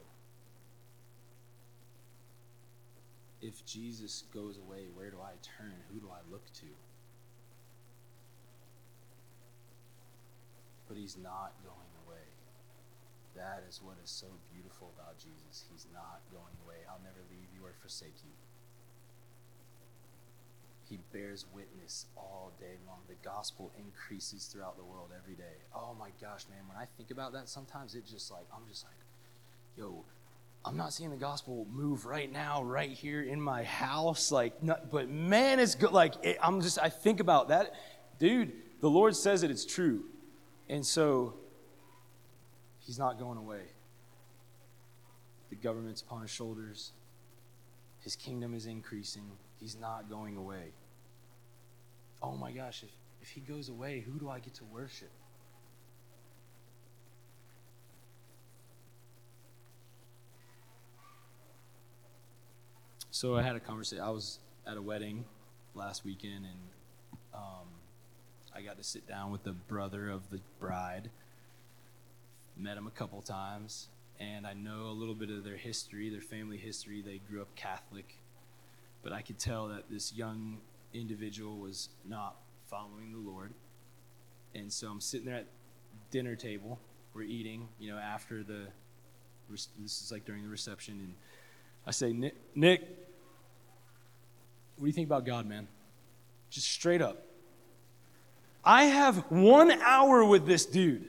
[3.40, 5.74] If Jesus goes away, where do I turn?
[5.92, 6.66] Who do I look to?
[10.88, 12.26] But he's not going away.
[13.36, 15.64] That is what is so beautiful about Jesus.
[15.72, 16.84] He's not going away.
[16.90, 18.34] I'll never leave you or forsake you.
[20.90, 22.98] He bears witness all day long.
[23.08, 25.62] The gospel increases throughout the world every day.
[25.72, 28.84] Oh my gosh, man, when I think about that, sometimes it just like, I'm just
[28.84, 28.99] like,
[29.80, 30.04] yo,
[30.62, 34.30] I'm not seeing the gospel move right now, right here in my house.
[34.30, 35.92] Like, not, but man, it's good.
[35.92, 37.72] Like, it, I'm just, I think about that.
[38.18, 40.04] Dude, the Lord says it, it's true.
[40.68, 41.34] And so,
[42.80, 43.62] he's not going away.
[45.48, 46.92] The government's upon his shoulders,
[48.00, 49.24] his kingdom is increasing.
[49.58, 50.72] He's not going away.
[52.22, 52.90] Oh my gosh, if,
[53.20, 55.10] if he goes away, who do I get to worship?
[63.20, 64.02] So I had a conversation.
[64.02, 65.26] I was at a wedding
[65.74, 66.61] last weekend, and
[67.35, 67.68] um,
[68.56, 71.11] I got to sit down with the brother of the bride.
[72.56, 76.22] Met him a couple times, and I know a little bit of their history, their
[76.22, 77.02] family history.
[77.02, 78.16] They grew up Catholic,
[79.02, 80.56] but I could tell that this young
[80.94, 82.37] individual was not
[82.68, 83.52] following the Lord.
[84.54, 85.46] And so I'm sitting there at
[86.11, 86.78] dinner table.
[87.12, 88.68] We're eating, you know, after the
[89.50, 91.14] this is like during the reception, and
[91.87, 93.09] I say, Nick, Nick,
[94.80, 95.68] what do you think about God, man?
[96.48, 97.22] Just straight up.
[98.64, 101.06] I have one hour with this dude.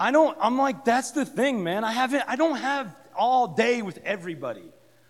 [0.00, 1.84] I don't, I'm like, that's the thing, man.
[1.84, 4.64] I haven't, I don't have all day with everybody.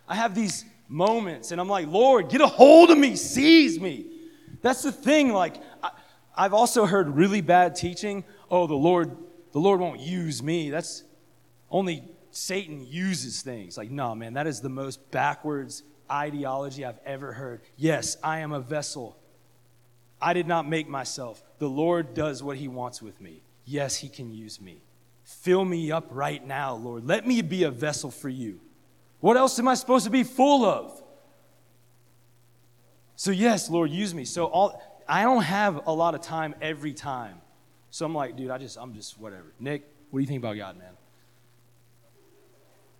[0.08, 4.06] I have these moments, and I'm like, Lord, get a hold of me, seize me.
[4.60, 5.32] That's the thing.
[5.32, 5.90] Like, I,
[6.36, 8.24] I've also heard really bad teaching.
[8.50, 9.16] Oh, the Lord,
[9.52, 10.70] the Lord won't use me.
[10.70, 11.04] That's
[11.70, 13.78] only Satan uses things.
[13.78, 17.60] Like, no, man, that is the most backwards ideology I've ever heard.
[17.76, 19.16] Yes, I am a vessel.
[20.20, 21.42] I did not make myself.
[21.58, 23.42] The Lord does what He wants with me.
[23.64, 24.80] Yes, He can use me.
[25.24, 27.06] Fill me up right now, Lord.
[27.06, 28.60] Let me be a vessel for you.
[29.20, 31.02] What else am I supposed to be full of?
[33.16, 34.24] So, yes, Lord, use me.
[34.24, 37.40] So, all, I don't have a lot of time every time.
[37.90, 39.52] So I'm like, dude, I just, I'm just whatever.
[39.58, 40.92] Nick, what do you think about God, man?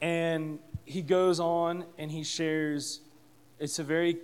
[0.01, 3.01] And he goes on and he shares,
[3.59, 4.19] it's a very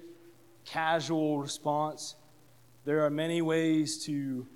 [0.64, 2.14] casual response.
[2.84, 4.46] There are many ways to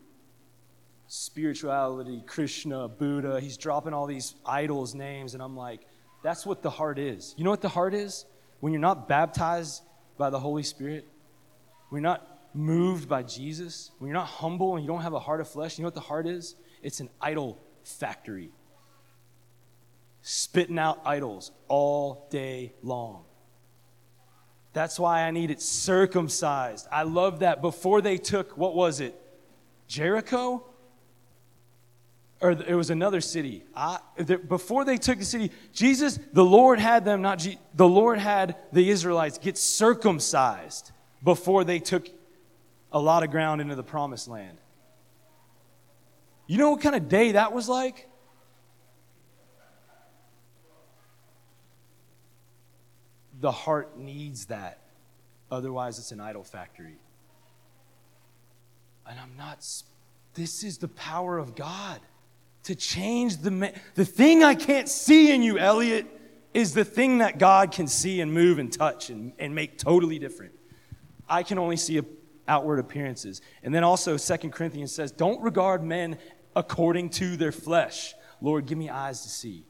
[1.08, 3.40] spirituality, Krishna, Buddha.
[3.40, 5.80] He's dropping all these idols' names, and I'm like,
[6.22, 7.34] that's what the heart is.
[7.36, 8.24] You know what the heart is?
[8.60, 9.82] When you're not baptized
[10.16, 11.06] by the Holy Spirit,
[11.90, 15.20] when you're not moved by Jesus, when you're not humble and you don't have a
[15.20, 16.54] heart of flesh, you know what the heart is?
[16.82, 18.50] It's an idol factory
[20.28, 23.22] spitting out idols all day long.
[24.72, 26.88] That's why I need it circumcised.
[26.90, 27.62] I love that.
[27.62, 29.14] Before they took, what was it?
[29.86, 30.66] Jericho?
[32.40, 33.62] Or it was another city.
[33.76, 33.98] I,
[34.48, 38.56] before they took the city, Jesus, the Lord had them, not G, the Lord had
[38.72, 40.90] the Israelites get circumcised
[41.22, 42.08] before they took
[42.90, 44.58] a lot of ground into the promised land.
[46.48, 48.08] You know what kind of day that was like?
[53.40, 54.80] The heart needs that.
[55.50, 56.98] Otherwise, it's an idol factory.
[59.08, 59.64] And I'm not,
[60.34, 62.00] this is the power of God
[62.64, 66.06] to change the, the thing I can't see in you, Elliot,
[66.52, 70.18] is the thing that God can see and move and touch and, and make totally
[70.18, 70.52] different.
[71.28, 72.00] I can only see
[72.48, 73.40] outward appearances.
[73.62, 76.18] And then also, Second Corinthians says, Don't regard men
[76.56, 78.14] according to their flesh.
[78.40, 79.64] Lord, give me eyes to see.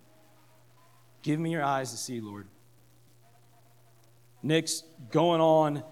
[1.22, 2.46] Give me your eyes to see, Lord.
[4.46, 5.82] Nick's going on,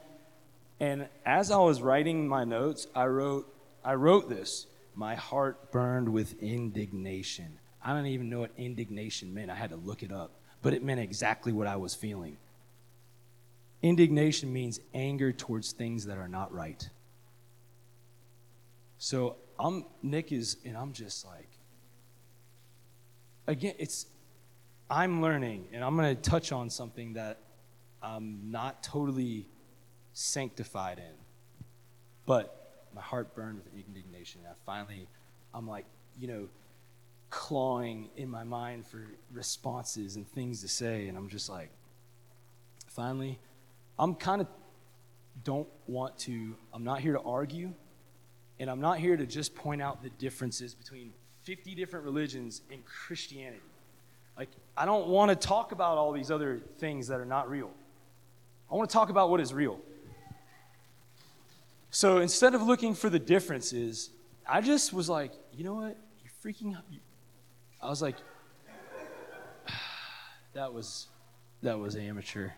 [0.79, 3.53] and as I was writing my notes, I wrote,
[3.85, 4.67] I wrote this.
[4.95, 7.59] My heart burned with indignation.
[7.83, 9.51] I don't even know what indignation meant.
[9.51, 12.37] I had to look it up, but it meant exactly what I was feeling.
[13.83, 16.89] Indignation means anger towards things that are not right.
[18.99, 21.49] So I'm Nick is, and I'm just like,
[23.47, 24.07] again, it's
[24.89, 27.41] I'm learning, and I'm going to touch on something that
[28.05, 29.47] I'm not totally
[30.13, 31.15] sanctified in,
[32.27, 34.43] but my heart burned with indignation.
[34.45, 35.09] And I finally,
[35.55, 35.87] I'm like,
[36.19, 36.49] you know,
[37.31, 41.71] clawing in my mind for responses and things to say, and I'm just like,
[42.87, 43.39] finally,
[43.99, 44.47] I'm kind of
[45.43, 47.73] don't want to, I'm not here to argue,
[48.61, 51.13] and I'm not here to just point out the differences between
[51.43, 53.61] 50 different religions and Christianity.
[54.39, 57.71] Like, I don't want to talk about all these other things that are not real.
[58.71, 59.81] I want to talk about what is real.
[61.91, 64.11] So instead of looking for the differences,
[64.49, 65.97] I just was like, you know what?
[66.23, 66.83] You're freaking out.
[67.81, 68.17] I was like,
[70.55, 71.07] that was
[71.63, 72.51] that was amateur.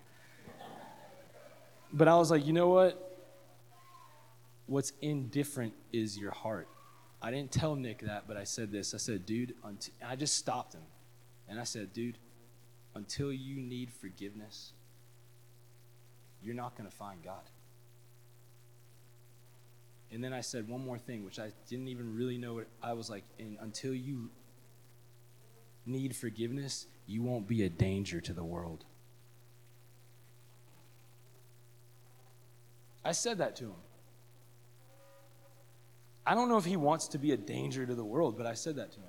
[1.93, 3.03] But I was like, you know what?
[4.67, 6.69] What's indifferent is your heart.
[7.23, 8.95] I didn't tell Nick that, but I said this.
[8.95, 9.55] I said, dude,
[10.05, 10.83] I just stopped him.
[11.49, 12.19] And I said, dude,
[12.95, 14.73] until you need forgiveness,
[16.43, 17.51] you're not going to find God.
[20.13, 22.93] And then I said one more thing, which I didn't even really know what I
[22.93, 24.31] was like, and until you
[25.85, 28.85] need forgiveness, you won't be a danger to the world.
[33.05, 33.83] I said that to him.
[36.27, 38.55] I don't know if he wants to be a danger to the world, but I
[38.55, 39.07] said that to him.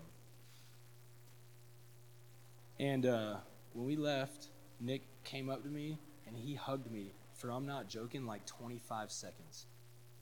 [2.79, 3.35] And uh,
[3.73, 7.87] when we left, Nick came up to me and he hugged me for, I'm not
[7.87, 9.65] joking, like 25 seconds.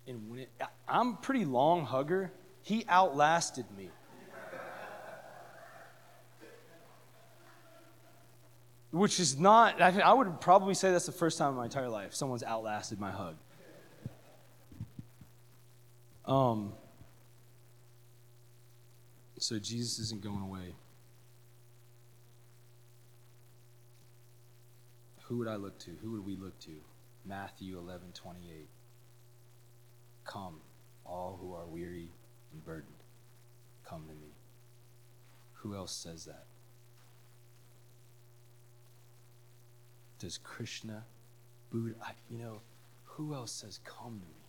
[0.07, 0.49] And when it,
[0.87, 3.89] I'm pretty long hugger, he outlasted me.
[8.91, 12.13] Which is not, I would probably say that's the first time in my entire life
[12.13, 13.35] someone's outlasted my hug.
[16.25, 16.73] Um,
[19.37, 20.75] so Jesus isn't going away.
[25.27, 25.91] Who would I look to?
[26.01, 26.75] Who would we look to?
[27.25, 28.67] Matthew 11 28.
[30.23, 30.55] Come,
[31.05, 32.11] all who are weary
[32.51, 33.03] and burdened,
[33.88, 34.33] come to me.
[35.55, 36.45] Who else says that?
[40.17, 41.03] Does Krishna,
[41.71, 42.61] Buddha, I, you know,
[43.03, 44.45] who else says, come to me?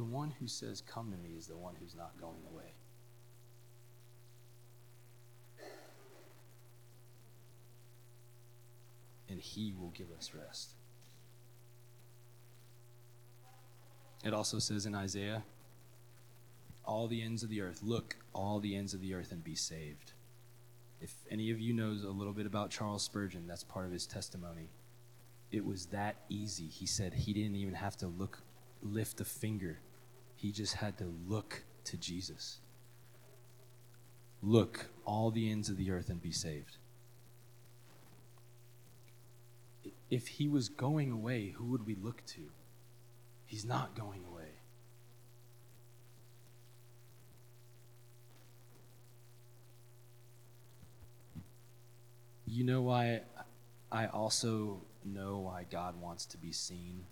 [0.00, 2.72] The one who says, Come to me, is the one who's not going away.
[9.30, 10.72] And he will give us rest.
[14.24, 15.44] It also says in Isaiah,
[16.84, 19.54] all the ends of the earth, look, all the ends of the earth and be
[19.54, 20.12] saved.
[21.00, 24.06] If any of you knows a little bit about Charles Spurgeon, that's part of his
[24.06, 24.68] testimony.
[25.50, 26.66] It was that easy.
[26.66, 28.42] He said he didn't even have to look
[28.82, 29.78] lift a finger
[30.40, 32.60] he just had to look to Jesus.
[34.42, 36.78] Look all the ends of the earth and be saved.
[40.10, 42.40] If he was going away, who would we look to?
[43.46, 44.44] He's not going away.
[52.46, 53.20] You know why
[53.92, 57.04] I also know why God wants to be seen?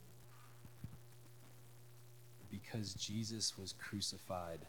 [2.50, 4.60] because Jesus was crucified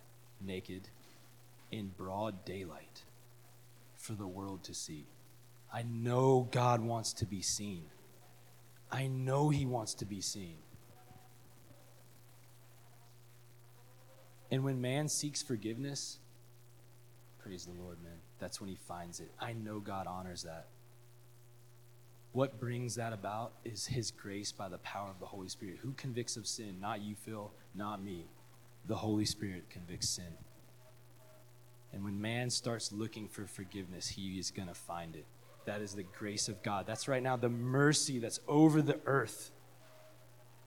[0.41, 0.89] naked
[1.71, 3.03] in broad daylight
[3.95, 5.05] for the world to see.
[5.73, 7.83] I know God wants to be seen.
[8.91, 10.57] I know He wants to be seen.
[14.51, 16.17] And when man seeks forgiveness,
[17.37, 19.31] praise the Lord, man, that's when he finds it.
[19.39, 20.67] I know God honors that.
[22.31, 25.77] What brings that about is His grace by the power of the Holy Spirit.
[25.81, 26.77] Who convicts of sin?
[26.79, 28.25] Not you, Phil, not me.
[28.87, 30.33] The Holy Spirit convicts sin.
[31.91, 35.25] And when man starts looking for forgiveness, he is going to find it.
[35.69, 36.87] That is the grace of God.
[36.87, 39.51] That's right now the mercy that's over the earth.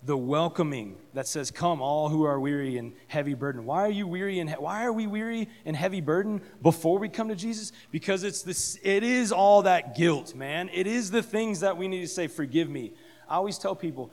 [0.04, 3.64] the welcoming that says, Come, all who are weary and heavy burden.
[3.64, 7.08] Why are you weary and he- why are we weary and heavy burden before we
[7.08, 7.72] come to Jesus?
[7.90, 10.70] Because it's this, it is all that guilt, man.
[10.72, 12.92] It is the things that we need to say, Forgive me.
[13.28, 14.12] I always tell people,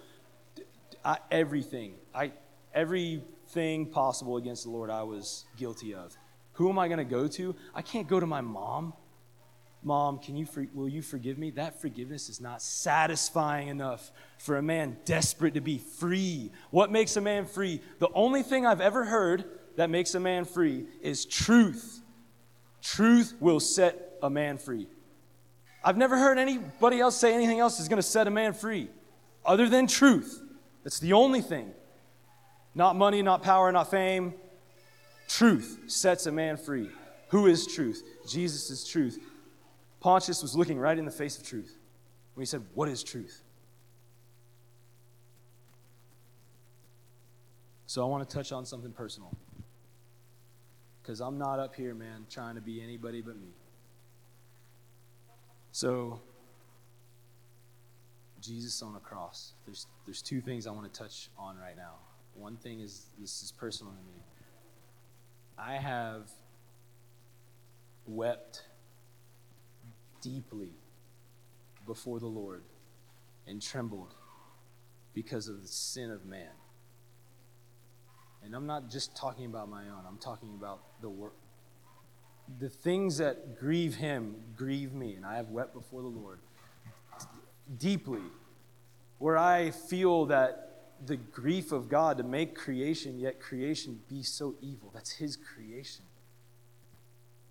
[1.05, 2.31] I, everything, I,
[2.73, 6.17] everything possible against the Lord, I was guilty of.
[6.53, 7.55] Who am I going to go to?
[7.75, 8.93] I can't go to my mom.
[9.81, 11.51] Mom, can you for, will you forgive me?
[11.51, 16.51] That forgiveness is not satisfying enough for a man desperate to be free.
[16.69, 17.81] What makes a man free?
[17.99, 19.45] The only thing I've ever heard
[19.77, 22.01] that makes a man free is truth.
[22.81, 24.87] Truth will set a man free.
[25.83, 28.89] I've never heard anybody else say anything else is going to set a man free
[29.45, 30.41] other than truth.
[30.83, 31.71] That's the only thing.
[32.75, 34.33] Not money, not power, not fame.
[35.29, 36.89] Truth sets a man free.
[37.29, 38.03] Who is truth?
[38.27, 39.19] Jesus is truth.
[39.99, 41.77] Pontius was looking right in the face of truth
[42.33, 43.43] when he said, What is truth?
[47.85, 49.35] So I want to touch on something personal.
[51.01, 53.49] Because I'm not up here, man, trying to be anybody but me.
[55.71, 56.19] So,
[58.41, 59.53] Jesus on a cross.
[59.65, 61.93] There's, there's two things I want to touch on right now.
[62.35, 64.21] One thing is this is personal to me.
[65.57, 66.29] I have
[68.05, 68.63] wept
[70.21, 70.69] deeply
[71.85, 72.63] before the Lord
[73.47, 74.13] and trembled
[75.13, 76.51] because of the sin of man.
[78.43, 81.33] And I'm not just talking about my own, I'm talking about the work.
[82.59, 86.39] The things that grieve him grieve me, and I have wept before the Lord
[87.77, 88.21] deeply,
[89.19, 90.69] where I feel that
[91.05, 94.91] the grief of God to make creation, yet creation be so evil.
[94.93, 96.05] That's his creation.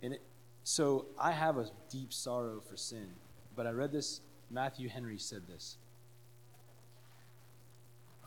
[0.02, 0.22] And it,
[0.68, 3.08] so I have a deep sorrow for sin.
[3.56, 5.78] But I read this, Matthew Henry said this.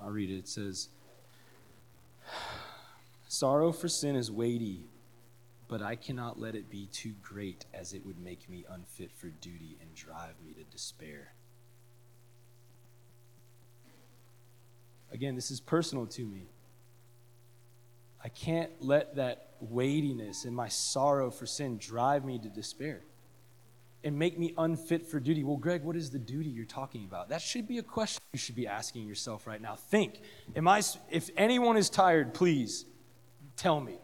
[0.01, 0.39] I'll read it.
[0.39, 0.89] It says,
[3.27, 4.85] Sorrow for sin is weighty,
[5.67, 9.27] but I cannot let it be too great, as it would make me unfit for
[9.27, 11.33] duty and drive me to despair.
[15.11, 16.47] Again, this is personal to me.
[18.23, 23.01] I can't let that weightiness and my sorrow for sin drive me to despair
[24.03, 25.43] and make me unfit for duty.
[25.43, 27.29] Well, Greg, what is the duty you're talking about?
[27.29, 29.75] That should be a question you should be asking yourself right now.
[29.75, 30.21] Think,
[30.55, 32.85] am I if anyone is tired, please
[33.57, 33.99] tell me.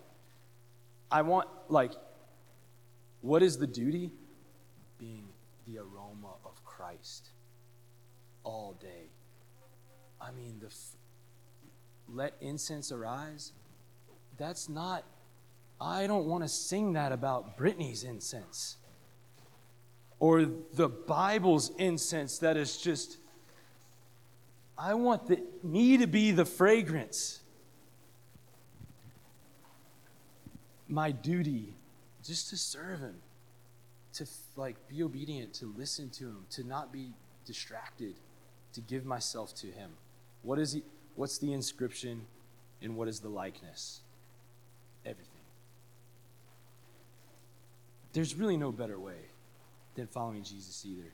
[1.10, 1.94] I want like
[3.22, 4.12] what is the duty?
[5.00, 5.28] Being
[5.66, 7.30] the aroma of Christ
[8.44, 9.10] all day.
[10.22, 10.74] I mean, the
[12.10, 13.52] let incense arise
[14.38, 15.04] that's not,
[15.80, 18.78] I don't want to sing that about Brittany's incense
[20.20, 23.18] or the Bible's incense that is just,
[24.78, 27.42] I want the, me to be the fragrance.
[30.88, 31.76] My duty
[32.24, 33.16] just to serve Him,
[34.14, 34.26] to
[34.56, 37.12] like be obedient, to listen to Him, to not be
[37.46, 38.16] distracted,
[38.74, 39.92] to give myself to Him.
[40.42, 40.84] What is he?
[41.16, 42.26] What's the inscription,
[42.82, 44.02] and what is the likeness?
[45.08, 45.34] Everything.
[48.14, 49.32] There's really no better way
[49.96, 51.12] than following Jesus either.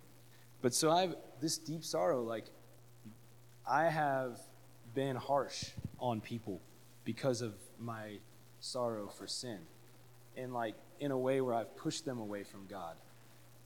[0.62, 2.46] But so I have this deep sorrow, like,
[3.70, 4.40] I have
[4.94, 5.66] been harsh
[6.00, 6.62] on people
[7.04, 8.20] because of my
[8.60, 9.60] sorrow for sin.
[10.38, 12.96] And, like, in a way where I've pushed them away from God.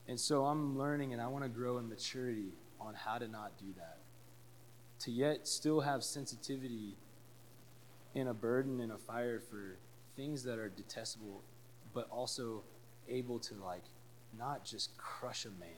[0.07, 3.57] And so I'm learning and I want to grow in maturity on how to not
[3.59, 3.97] do that.
[5.01, 6.97] To yet still have sensitivity
[8.15, 9.77] and a burden and a fire for
[10.17, 11.43] things that are detestable,
[11.93, 12.63] but also
[13.07, 13.83] able to like
[14.37, 15.69] not just crush a man.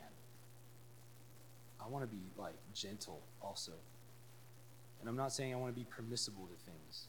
[1.79, 3.73] I want to be like gentle also.
[4.99, 7.07] And I'm not saying I want to be permissible to things.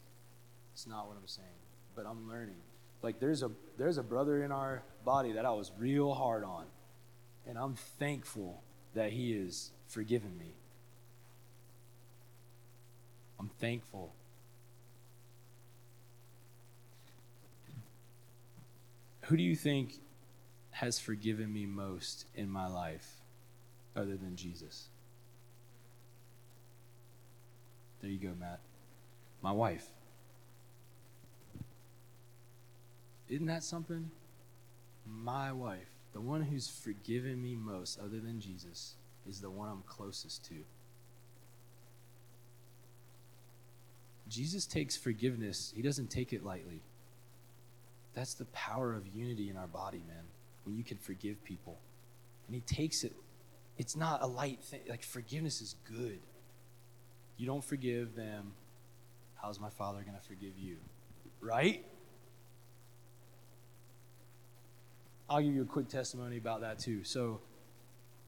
[0.74, 1.48] It's not what I'm saying.
[1.96, 2.60] But I'm learning.
[3.02, 6.66] Like there's a there's a brother in our body that I was real hard on.
[7.46, 8.62] And I'm thankful
[8.94, 10.54] that he is forgiven me.
[13.38, 14.12] I'm thankful
[19.30, 20.00] Who do you think
[20.72, 23.08] has forgiven me most in my life
[23.94, 24.88] other than Jesus?
[28.00, 28.58] There you go, Matt.
[29.40, 29.86] My wife.
[33.28, 34.10] Isn't that something?
[35.06, 38.96] My wife, the one who's forgiven me most other than Jesus,
[39.28, 40.56] is the one I'm closest to.
[44.28, 46.82] Jesus takes forgiveness, he doesn't take it lightly.
[48.14, 50.24] That's the power of unity in our body, man.
[50.64, 51.78] When you can forgive people.
[52.46, 53.14] And he takes it.
[53.78, 54.80] It's not a light thing.
[54.88, 56.18] Like forgiveness is good.
[57.36, 58.52] You don't forgive them,
[59.36, 60.76] how's my Father going to forgive you?
[61.40, 61.86] Right?
[65.28, 67.04] I'll give you a quick testimony about that too.
[67.04, 67.40] So,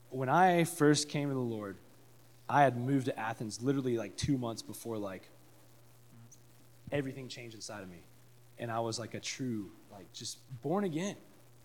[0.08, 1.76] when I first came to the Lord,
[2.48, 5.28] I had moved to Athens literally like two months before like
[6.90, 8.02] everything changed inside of me.
[8.62, 11.16] And I was like a true, like just born again,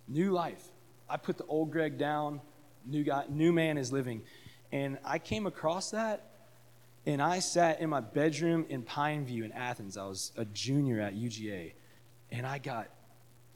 [0.08, 0.64] new life.
[1.08, 2.42] I put the old Greg down,
[2.88, 4.24] new guy, new man is living.
[4.72, 6.32] And I came across that
[7.06, 9.96] and I sat in my bedroom in Pineview in Athens.
[9.96, 11.74] I was a junior at UGA.
[12.32, 12.90] And I got,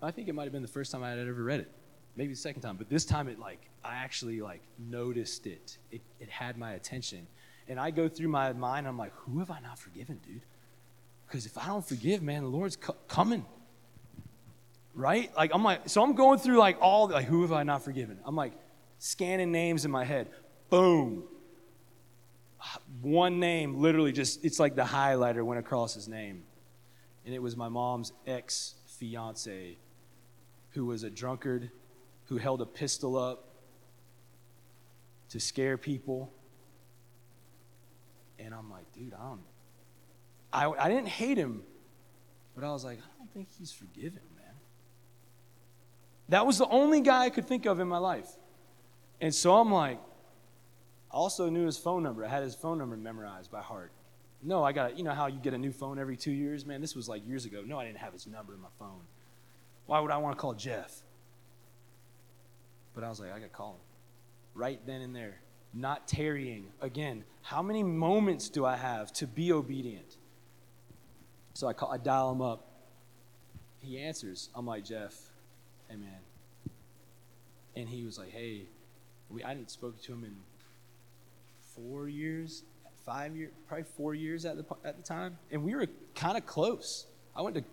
[0.03, 1.71] I think it might have been the first time I had ever read it.
[2.15, 5.79] Maybe the second time, but this time it like, I actually like noticed it.
[5.89, 7.25] It, it had my attention.
[7.67, 10.43] And I go through my mind, I'm like, who have I not forgiven, dude?
[11.32, 13.45] Because if I don't forgive, man, the Lord's co- coming.
[14.93, 15.34] Right?
[15.34, 18.19] Like, I'm like, so I'm going through like all, like, who have I not forgiven?
[18.25, 18.51] I'm like
[18.99, 20.27] scanning names in my head.
[20.69, 21.23] Boom.
[23.01, 26.43] One name, literally just, it's like the highlighter went across his name.
[27.25, 29.77] And it was my mom's ex fiance
[30.71, 31.71] who was a drunkard,
[32.25, 33.45] who held a pistol up
[35.29, 36.34] to scare people.
[38.38, 39.41] And I'm like, dude, I don't,
[40.54, 41.64] I, I didn't hate him,
[42.56, 44.56] but I was like, I don't think he's forgiven, man.
[46.30, 48.30] That was the only guy I could think of in my life.
[49.20, 49.99] And so I'm like,
[51.12, 52.26] I also knew his phone number.
[52.26, 53.91] I had his phone number memorized by heart.
[54.43, 54.97] No, I got.
[54.97, 56.66] You know how you get a new phone every two years?
[56.66, 57.64] Man, this was like years ago.
[57.66, 59.02] No, I didn't have his number in my phone.
[59.86, 61.02] Why would I want to call Jeff?
[62.95, 63.82] But I was like, I got to call him.
[64.56, 65.39] Right then and there.
[65.74, 66.68] Not tarrying.
[66.82, 70.18] Again, how many moments do I have to be obedient?
[71.62, 72.66] So I, call, I dial him up.
[73.82, 74.49] He answers.
[74.55, 75.14] I'm like, Jeff,
[75.88, 76.18] hey, man.
[77.76, 78.64] And he was like, hey,
[79.30, 80.36] we, I hadn't spoken to him in
[81.76, 82.64] four years,
[83.05, 85.38] five years, probably four years at the, at the time.
[85.51, 85.86] And we were
[86.16, 87.05] kind of close.
[87.36, 87.64] I went to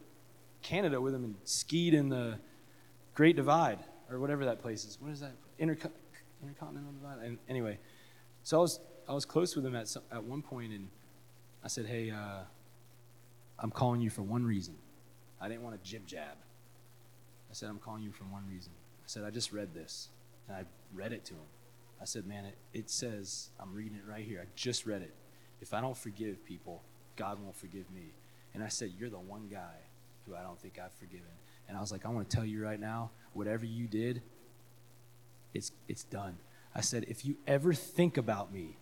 [0.61, 2.39] Canada with him and skied in the
[3.15, 3.79] Great Divide
[4.11, 4.99] or whatever that place is.
[5.01, 5.33] What is that?
[5.59, 5.93] Interco-
[6.43, 7.25] Intercontinental Divide?
[7.25, 7.79] And anyway,
[8.43, 10.89] so I was, I was close with him at, some, at one point and
[11.65, 12.41] I said, hey, uh,
[13.59, 14.75] I'm calling you for one reason.
[15.41, 16.37] I didn't want to jib jab.
[17.51, 18.73] I said, I'm calling you for one reason.
[19.01, 20.09] I said, I just read this.
[20.47, 21.41] And I read it to him.
[22.01, 24.41] I said, man, it, it says, I'm reading it right here.
[24.43, 25.15] I just read it.
[25.61, 26.83] If I don't forgive people,
[27.17, 28.13] God won't forgive me.
[28.55, 29.75] And I said, You're the one guy
[30.27, 31.27] who I don't think I've forgiven.
[31.69, 34.23] And I was like, I want to tell you right now, whatever you did,
[35.53, 36.39] it's, it's done.
[36.75, 38.79] I said, if you ever think about me,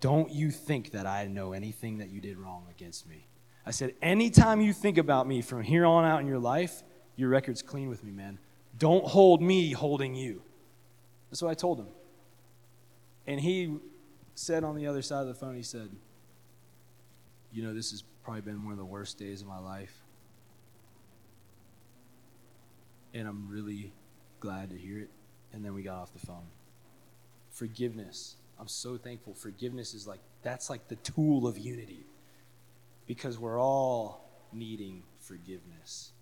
[0.00, 3.27] don't you think that I know anything that you did wrong against me.
[3.68, 6.82] I said, anytime you think about me from here on out in your life,
[7.16, 8.38] your record's clean with me, man.
[8.78, 10.40] Don't hold me holding you.
[11.28, 11.88] That's what I told him.
[13.26, 13.76] And he
[14.34, 15.90] said on the other side of the phone, he said,
[17.52, 19.94] You know, this has probably been one of the worst days of my life.
[23.12, 23.92] And I'm really
[24.40, 25.10] glad to hear it.
[25.52, 26.46] And then we got off the phone.
[27.50, 28.36] Forgiveness.
[28.58, 29.34] I'm so thankful.
[29.34, 32.06] Forgiveness is like, that's like the tool of unity
[33.08, 36.12] because we're all needing forgiveness.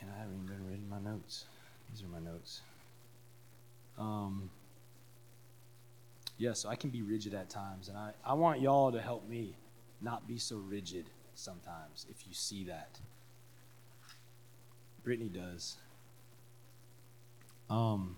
[0.00, 1.44] And I haven't even reading my notes.
[1.90, 2.62] These are my notes.
[3.98, 4.48] Um,
[6.38, 9.28] yeah, so I can be rigid at times, and I, I want y'all to help
[9.28, 9.56] me
[10.00, 12.98] not be so rigid sometimes if you see that.
[15.02, 15.76] Brittany does.
[17.68, 18.16] Um,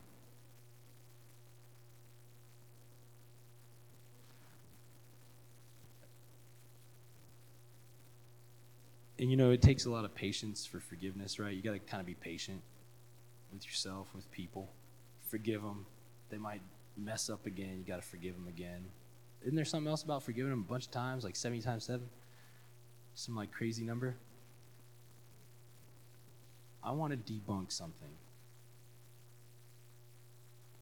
[9.22, 11.54] and you know, it takes a lot of patience for forgiveness, right?
[11.54, 12.60] You got to kind of be patient
[13.52, 14.68] with yourself, with people.
[15.28, 15.86] Forgive them.
[16.28, 16.60] They might
[16.96, 17.76] mess up again.
[17.78, 18.84] You got to forgive them again.
[19.42, 22.04] Isn't there something else about forgiving them a bunch of times, like 70 times 7?
[23.14, 24.16] Some like crazy number?
[26.82, 28.10] I want to debunk something.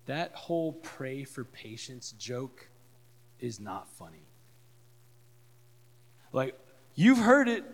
[0.07, 2.71] That whole pray for patience joke
[3.39, 4.25] is not funny.
[6.33, 6.59] Like,
[6.95, 7.65] you've heard it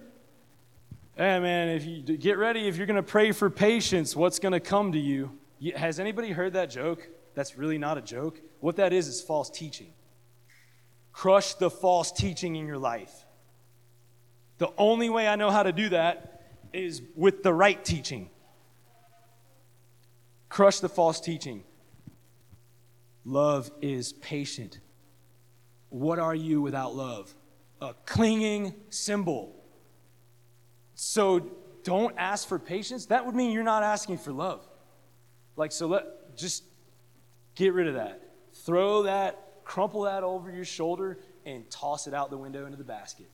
[1.18, 4.52] Hey, man, if you get ready, if you're going to pray for patience, what's going
[4.52, 5.30] to come to you?
[5.74, 7.08] Has anybody heard that joke?
[7.34, 8.38] That's really not a joke.
[8.60, 9.94] What that is is false teaching.
[11.12, 13.24] Crush the false teaching in your life.
[14.58, 16.42] The only way I know how to do that
[16.74, 18.28] is with the right teaching.
[20.50, 21.64] Crush the false teaching.
[23.24, 24.80] Love is patient.
[25.88, 27.34] What are you without love?
[27.80, 29.55] A clinging cymbal.
[30.96, 31.48] So
[31.84, 33.06] don't ask for patience.
[33.06, 34.66] That would mean you're not asking for love.
[35.56, 36.64] Like, so let just
[37.56, 38.20] Get rid of that.
[38.52, 42.84] Throw that, crumple that over your shoulder, and toss it out the window into the
[42.84, 43.28] basket.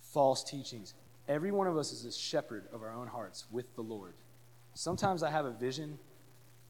[0.00, 0.94] False teachings.
[1.28, 4.14] Every one of us is a shepherd of our own hearts with the Lord.
[4.74, 5.98] Sometimes I have a vision,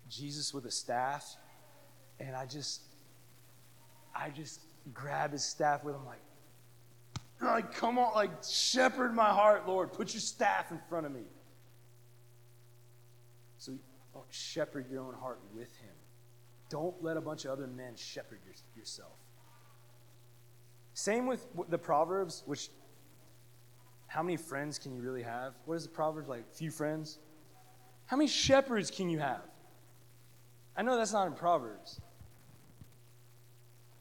[0.09, 1.37] Jesus with a staff,
[2.19, 2.81] and I just,
[4.15, 4.61] I just
[4.95, 6.21] grab his staff with him, like,
[7.41, 9.93] like, come on, like, shepherd my heart, Lord.
[9.93, 11.25] Put your staff in front of me.
[13.59, 13.73] So
[14.15, 15.95] oh, shepherd your own heart with him.
[16.69, 19.13] Don't let a bunch of other men shepherd your, yourself.
[20.95, 22.69] Same with the Proverbs, which,
[24.07, 25.55] how many friends can you really have?
[25.65, 26.53] What is the Proverbs like?
[26.53, 27.19] Few friends?
[28.07, 29.43] How many shepherds can you have?
[30.77, 32.01] I know that's not in Proverbs.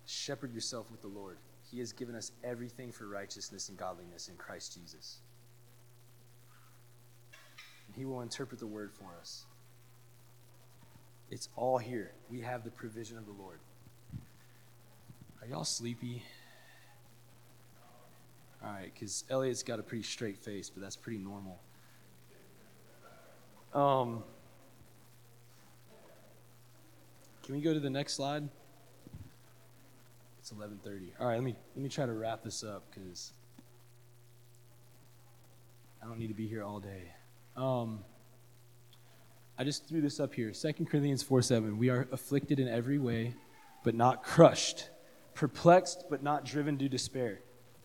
[0.05, 1.37] Shepherd yourself with the Lord.
[1.72, 5.20] He has given us everything for righteousness and godliness in Christ Jesus.
[7.88, 9.45] And He will interpret the word for us.
[11.30, 12.11] It's all here.
[12.30, 13.59] We have the provision of the Lord.
[15.41, 16.24] Are y'all sleepy?
[18.63, 21.59] All right, because Elliot's got a pretty straight face, but that's pretty normal.
[23.74, 24.24] Um,
[27.43, 28.49] can we go to the next slide?
[30.50, 31.12] It's 11:30.
[31.20, 33.34] All right, let me let me try to wrap this up because
[36.02, 37.12] I don't need to be here all day.
[37.56, 38.04] Um,
[39.60, 40.52] I just threw this up here.
[40.52, 41.78] 2 Corinthians 4 7.
[41.78, 43.36] We are afflicted in every way,
[43.84, 44.89] but not crushed,
[45.36, 47.41] perplexed, but not driven to despair.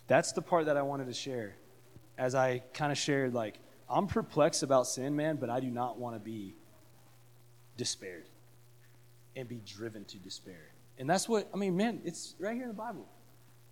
[0.07, 1.57] That's the part that I wanted to share.
[2.17, 3.59] As I kind of shared, like,
[3.91, 6.55] I'm perplexed about sin, man, but I do not want to be
[7.77, 8.27] despaired
[9.37, 10.74] and be driven to despair.
[10.99, 13.09] And that's what, I mean, man, it's right here in the Bible.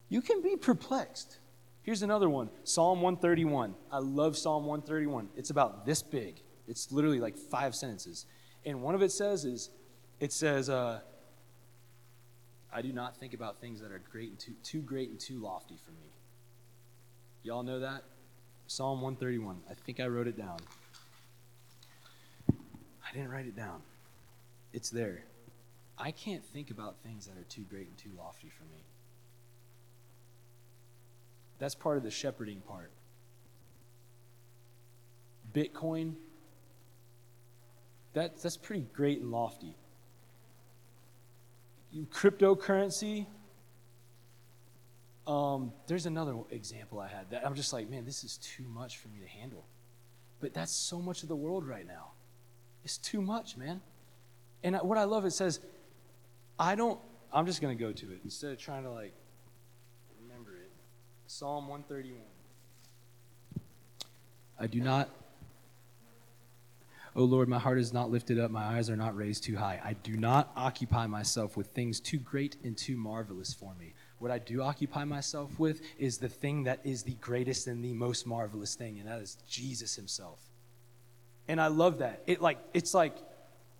[0.08, 1.38] You can be perplexed.
[1.82, 3.74] Here's another one Psalm 131.
[3.90, 5.28] I love Psalm 131.
[5.36, 8.26] It's about this big, it's literally like five sentences.
[8.64, 9.70] And one of it says is,
[10.20, 11.00] it says, uh,
[12.72, 15.38] I do not think about things that are great and too, too great and too
[15.38, 16.12] lofty for me.
[17.42, 18.04] Y'all know that?
[18.68, 19.60] Psalm 131.
[19.68, 20.58] I think I wrote it down.
[22.48, 23.82] I didn't write it down.
[24.72, 25.24] It's there.
[26.02, 28.82] I can't think about things that are too great and too lofty for me.
[31.60, 32.90] That's part of the shepherding part.
[35.54, 36.14] Bitcoin,
[38.14, 39.76] that, that's pretty great and lofty.
[42.10, 43.26] Cryptocurrency,
[45.28, 48.98] um, there's another example I had that I'm just like, man, this is too much
[48.98, 49.66] for me to handle.
[50.40, 52.10] But that's so much of the world right now.
[52.82, 53.80] It's too much, man.
[54.64, 55.60] And what I love, it says,
[56.58, 56.98] I don't,
[57.32, 59.12] I'm just going to go to it instead of trying to like
[60.20, 60.70] remember it.
[61.26, 62.20] Psalm 131.
[64.58, 65.08] I do not,
[67.16, 69.80] O Lord, my heart is not lifted up, my eyes are not raised too high.
[69.84, 73.94] I do not occupy myself with things too great and too marvelous for me.
[74.18, 77.92] What I do occupy myself with is the thing that is the greatest and the
[77.92, 80.38] most marvelous thing, and that is Jesus himself.
[81.48, 82.22] And I love that.
[82.28, 83.16] It like it's like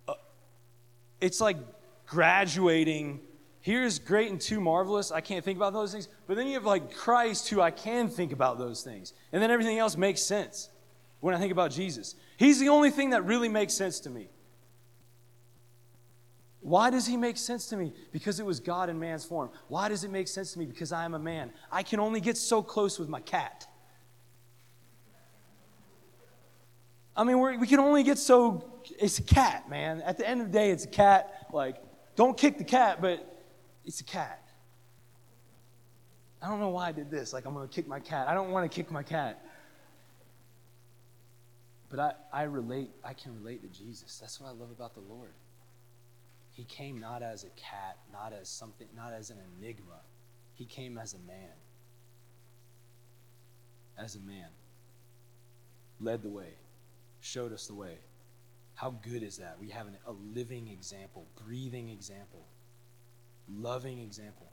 [0.05, 0.15] uh,
[1.21, 1.55] it's like
[2.13, 3.19] graduating.
[3.59, 5.11] Here's great and too marvelous.
[5.11, 6.07] I can't think about those things.
[6.27, 9.13] But then you have like Christ, who I can think about those things.
[9.31, 10.69] And then everything else makes sense
[11.21, 12.15] when I think about Jesus.
[12.37, 14.29] He's the only thing that really makes sense to me.
[16.61, 17.93] Why does he make sense to me?
[18.11, 19.49] Because it was God in man's form.
[19.67, 20.65] Why does it make sense to me?
[20.65, 21.51] Because I am a man.
[21.71, 23.65] I can only get so close with my cat.
[27.15, 28.81] I mean, we can only get so.
[28.99, 30.01] It's a cat, man.
[30.01, 31.47] At the end of the day, it's a cat.
[31.51, 31.77] Like,
[32.15, 33.41] don't kick the cat, but
[33.85, 34.41] it's a cat.
[36.41, 37.31] I don't know why I did this.
[37.31, 38.27] Like, I'm going to kick my cat.
[38.27, 39.41] I don't want to kick my cat.
[41.89, 44.17] But I, I relate, I can relate to Jesus.
[44.19, 45.33] That's what I love about the Lord.
[46.51, 50.01] He came not as a cat, not as something, not as an enigma.
[50.53, 51.49] He came as a man.
[53.97, 54.49] As a man.
[55.99, 56.53] Led the way,
[57.21, 57.97] showed us the way.
[58.75, 59.57] How good is that?
[59.59, 62.45] We have an, a living example, breathing example,
[63.47, 64.51] loving example.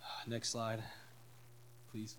[0.26, 0.82] Next slide,
[1.90, 2.16] please.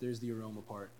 [0.00, 0.90] There's the aroma part.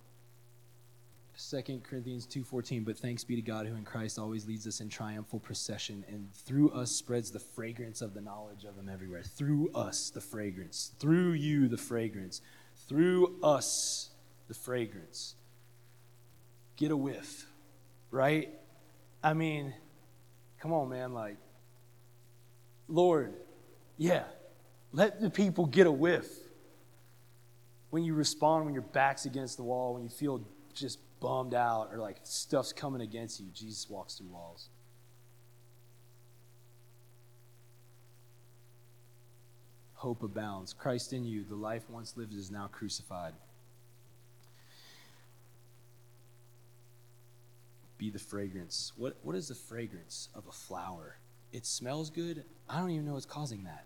[1.49, 4.89] 2 Corinthians 2:14 but thanks be to God who in Christ always leads us in
[4.91, 9.23] triumphal procession and through us spreads the fragrance of the knowledge of him everywhere.
[9.23, 10.93] Through us the fragrance.
[10.99, 12.43] Through you the fragrance.
[12.89, 14.11] Through us
[14.49, 15.35] the fragrance.
[16.77, 17.47] Get a whiff
[18.11, 18.51] right?
[19.23, 19.73] I mean
[20.61, 21.39] come on man like
[22.87, 23.33] Lord
[23.97, 24.25] yeah
[24.93, 26.29] let the people get a whiff.
[27.91, 30.43] When you respond when your back's against the wall, when you feel
[30.75, 34.69] just bummed out or like stuff's coming against you, Jesus walks through walls.
[39.95, 40.73] Hope abounds.
[40.73, 43.35] Christ in you, the life once lived is now crucified.
[47.99, 48.95] Be the fragrance.
[48.97, 51.19] What, what is the fragrance of a flower?
[51.53, 52.45] It smells good.
[52.67, 53.85] I don't even know what's causing that.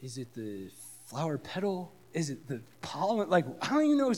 [0.00, 0.70] Is it the
[1.06, 1.92] flower petal?
[2.12, 3.28] Is it the pollen?
[3.28, 4.12] Like, I don't even know.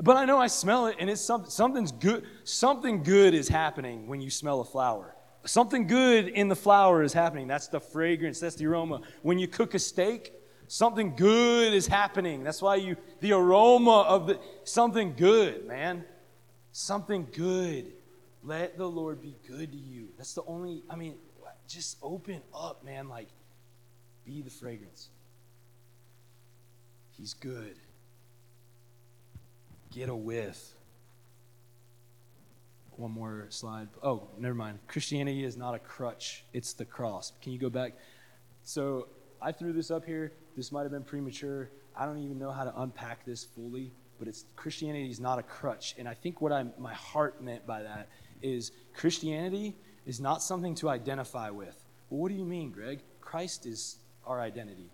[0.00, 2.24] But I know I smell it, and it's something, something's good.
[2.44, 5.14] Something good is happening when you smell a flower.
[5.44, 7.48] Something good in the flower is happening.
[7.48, 9.00] That's the fragrance, that's the aroma.
[9.22, 10.32] When you cook a steak,
[10.68, 12.44] something good is happening.
[12.44, 16.04] That's why you, the aroma of the, something good, man.
[16.70, 17.92] Something good.
[18.44, 20.08] Let the Lord be good to you.
[20.16, 21.16] That's the only, I mean,
[21.66, 23.08] just open up, man.
[23.08, 23.28] Like,
[24.24, 25.08] be the fragrance.
[27.16, 27.74] He's good.
[29.90, 30.74] Get a whiff.
[32.96, 33.88] One more slide.
[34.02, 34.80] Oh, never mind.
[34.88, 37.32] Christianity is not a crutch, it's the cross.
[37.40, 37.92] Can you go back?
[38.64, 39.08] So
[39.40, 40.32] I threw this up here.
[40.56, 41.70] This might have been premature.
[41.96, 45.42] I don't even know how to unpack this fully, but it's Christianity is not a
[45.42, 45.94] crutch.
[45.98, 48.08] And I think what I, my heart meant by that
[48.42, 49.76] is Christianity
[50.06, 51.84] is not something to identify with.
[52.10, 53.00] Well, what do you mean, Greg?
[53.20, 54.90] Christ is our identity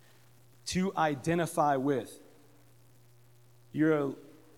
[0.66, 2.20] to identify with.
[3.72, 4.12] You're a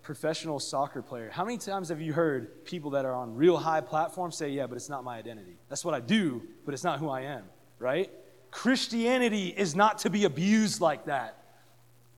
[0.07, 1.29] professional soccer player.
[1.31, 4.69] How many times have you heard people that are on real high platforms say, Yeah,
[4.69, 5.59] but it's not my identity?
[5.69, 7.43] That's what I do, but it's not who I am,
[7.81, 8.09] right?
[8.53, 11.43] Christianity is not to be abused like that.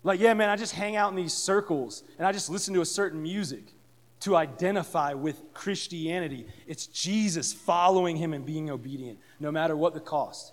[0.04, 2.82] Like, yeah, man, I just hang out in these circles and I just listen to
[2.82, 3.64] a certain music
[4.20, 6.46] to identify with Christianity.
[6.66, 10.52] It's Jesus following him and being obedient, no matter what the cost.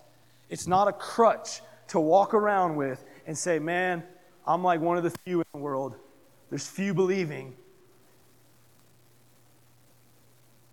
[0.50, 1.60] It's not a crutch
[1.90, 4.04] to walk around with and say, man,
[4.48, 5.98] I'm like one of the few in the world.
[6.56, 7.54] There's few believing.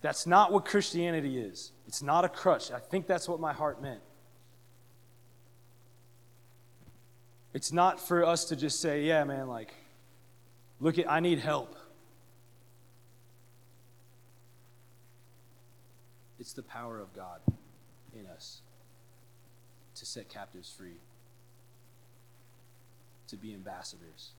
[0.00, 1.72] That's not what Christianity is.
[1.88, 2.70] It's not a crutch.
[2.70, 3.98] I think that's what my heart meant.
[7.52, 9.74] It's not for us to just say, yeah, man, like,
[10.78, 11.74] look at, I need help.
[16.38, 17.40] It's the power of God
[18.16, 18.60] in us
[19.96, 21.00] to set captives free,
[23.26, 24.30] to be ambassadors,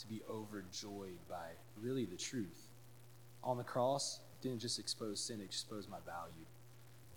[0.00, 1.48] to be overjoyed by
[1.80, 2.68] really the truth.
[3.42, 6.46] On the cross, didn't just expose sin, it exposed my value.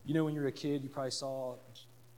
[0.06, 1.56] You know, when you were a kid, you probably saw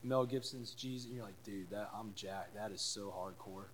[0.04, 2.56] Mel Gibson's Jesus, and you're like, dude, that I'm jacked.
[2.56, 3.66] That is so hardcore.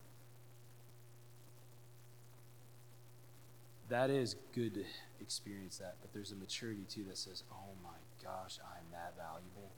[3.89, 4.83] That is good to
[5.19, 7.89] experience that, but there's a maturity too that says, oh my
[8.23, 9.71] gosh, I'm that valuable.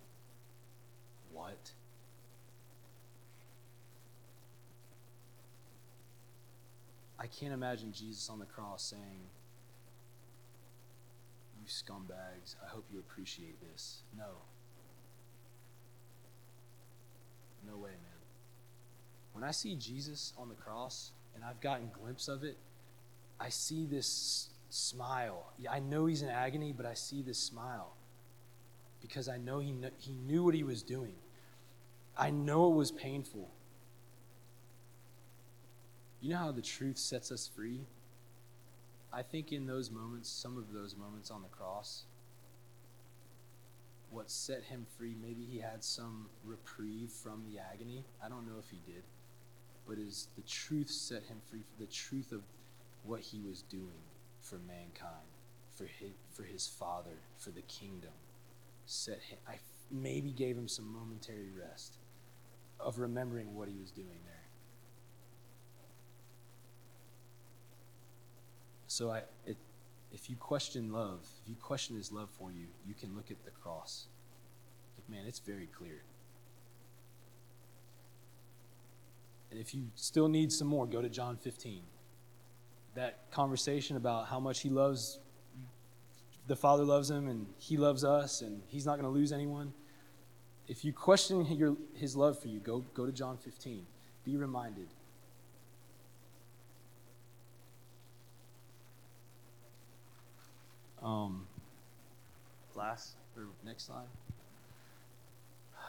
[1.31, 1.71] What?
[7.23, 9.21] I can't imagine Jesus on the cross saying,
[11.57, 14.01] You scumbags, I hope you appreciate this.
[14.17, 14.25] No.
[17.65, 18.19] No way, man.
[19.31, 22.57] When I see Jesus on the cross, and I've gotten glimpse of it,
[23.39, 25.53] I see this smile.
[25.71, 27.93] I know he's in agony, but I see this smile
[29.01, 31.15] because I know he, kn- he knew what he was doing.
[32.17, 33.49] I know it was painful.
[36.23, 37.81] You know how the truth sets us free?
[39.11, 42.03] I think in those moments, some of those moments on the cross,
[44.09, 45.17] what set him free.
[45.21, 48.05] Maybe he had some reprieve from the agony.
[48.23, 49.03] I don't know if he did.
[49.85, 52.43] But is the truth set him free the truth of
[53.03, 54.05] what he was doing
[54.39, 55.27] for mankind,
[55.75, 58.13] for his, for his father, for the kingdom.
[58.85, 59.55] Set him, I
[59.91, 61.97] maybe gave him some momentary rest
[62.79, 64.42] of remembering what he was doing there.
[68.93, 69.57] So I, it,
[70.11, 73.43] if you question love, if you question his love for you, you can look at
[73.43, 74.05] the cross.
[74.95, 76.03] Like, man, it's very clear.
[79.49, 81.81] And if you still need some more, go to John 15.
[82.93, 85.17] That conversation about how much he loves,
[86.45, 89.73] the Father loves him and he loves us and he's not going to lose anyone.
[90.67, 93.87] If you question your, his love for you, go, go to John 15.
[94.23, 94.89] Be reminded
[101.03, 101.47] Um,
[102.75, 104.07] last or next slide.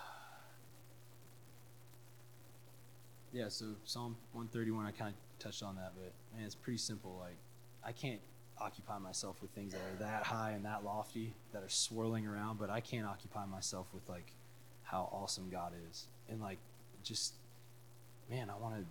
[3.33, 7.19] Yeah, so Psalm 131, I kind of touched on that, but man, it's pretty simple.
[7.21, 7.37] Like,
[7.85, 8.21] I can't
[8.61, 12.61] occupy myself with things that are that high and that lofty, that are swirling around,
[12.61, 14.33] but I can't occupy myself with like
[14.85, 16.07] how awesome God is.
[16.29, 16.59] And like,
[17.03, 17.35] just
[18.31, 18.85] man, I want to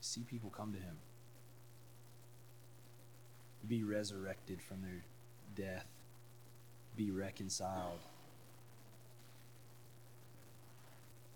[0.00, 0.96] see people come to him,
[3.66, 5.04] be resurrected from their
[5.54, 5.86] death,
[6.96, 7.98] be reconciled.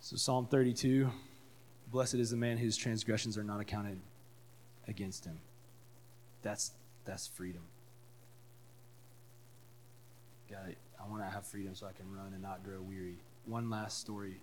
[0.00, 1.10] So, Psalm 32
[1.92, 3.98] Blessed is the man whose transgressions are not accounted
[4.88, 5.38] against him.
[6.40, 6.72] That's,
[7.04, 7.60] that's freedom.
[10.48, 10.78] It.
[11.02, 13.16] I want to have freedom so I can run and not grow weary.
[13.46, 14.40] One last story.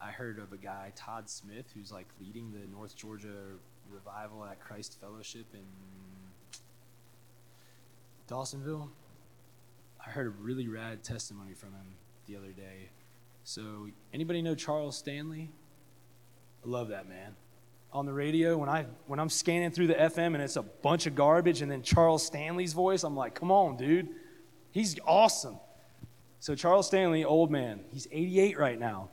[0.00, 3.34] I heard of a guy, Todd Smith, who's like leading the North Georgia
[3.90, 5.60] revival at Christ Fellowship in
[8.28, 8.88] Dawsonville.
[10.04, 11.96] I heard a really rad testimony from him
[12.26, 12.90] the other day.
[13.42, 15.50] So, anybody know Charles Stanley?
[16.64, 17.34] I love that man.
[17.92, 21.06] On the radio, when I when I'm scanning through the FM and it's a bunch
[21.06, 24.08] of garbage, and then Charles Stanley's voice, I'm like, come on, dude,
[24.72, 25.58] he's awesome.
[26.40, 29.10] So Charles Stanley, old man, he's 88 right now.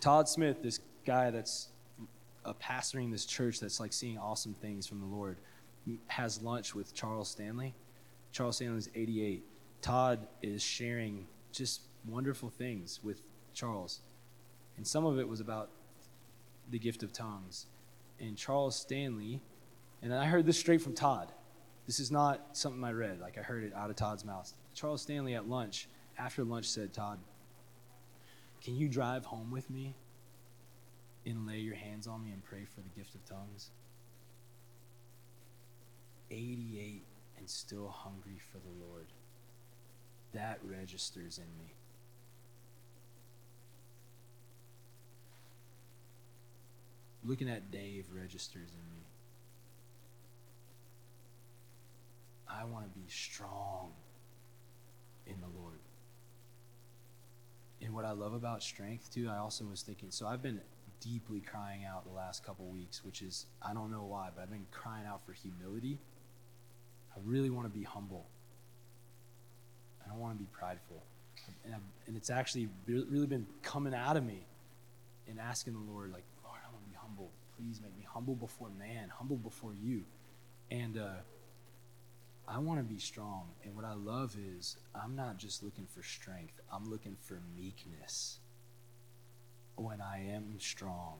[0.00, 1.68] Todd Smith, this guy that's
[2.44, 5.38] a pastoring this church that's like seeing awesome things from the Lord,
[6.08, 7.74] has lunch with Charles Stanley.
[8.32, 9.44] Charles Stanley's 88.
[9.82, 13.20] Todd is sharing just wonderful things with
[13.54, 14.00] Charles.
[14.76, 15.70] And some of it was about
[16.70, 17.66] the gift of tongues.
[18.20, 19.40] And Charles Stanley,
[20.02, 21.32] and I heard this straight from Todd.
[21.86, 24.52] This is not something I read, like I heard it out of Todd's mouth.
[24.74, 27.18] Charles Stanley at lunch, after lunch, said, Todd,
[28.62, 29.94] can you drive home with me
[31.24, 33.70] and lay your hands on me and pray for the gift of tongues?
[36.30, 37.04] 88
[37.38, 39.06] and still hungry for the Lord.
[40.32, 41.72] That registers in me.
[47.24, 49.02] Looking at Dave registers in me.
[52.48, 53.92] I want to be strong
[55.26, 55.80] in the Lord.
[57.82, 60.60] And what I love about strength, too, I also was thinking, so I've been
[61.00, 64.50] deeply crying out the last couple weeks, which is, I don't know why, but I've
[64.50, 65.98] been crying out for humility.
[67.16, 68.26] I really want to be humble.
[70.04, 71.02] I don't want to be prideful.
[71.64, 71.74] And,
[72.06, 74.46] and it's actually really been coming out of me
[75.28, 77.30] and asking the Lord, like, Lord, I want to be humble.
[77.56, 80.02] Please make me humble before man, humble before you.
[80.70, 81.08] And uh,
[82.46, 83.48] I want to be strong.
[83.64, 88.38] And what I love is I'm not just looking for strength, I'm looking for meekness
[89.76, 91.18] when I am strong.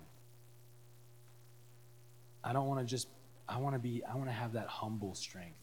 [2.43, 3.09] I don't want to just,
[3.49, 5.59] I want to be, I want to have that humble strength.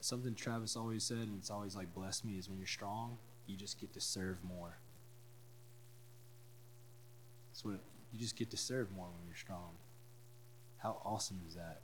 [0.00, 3.56] Something Travis always said, and it's always like blessed me, is when you're strong, you
[3.56, 4.78] just get to serve more.
[7.50, 7.80] That's what
[8.12, 9.72] you just get to serve more when you're strong.
[10.78, 11.82] How awesome is that?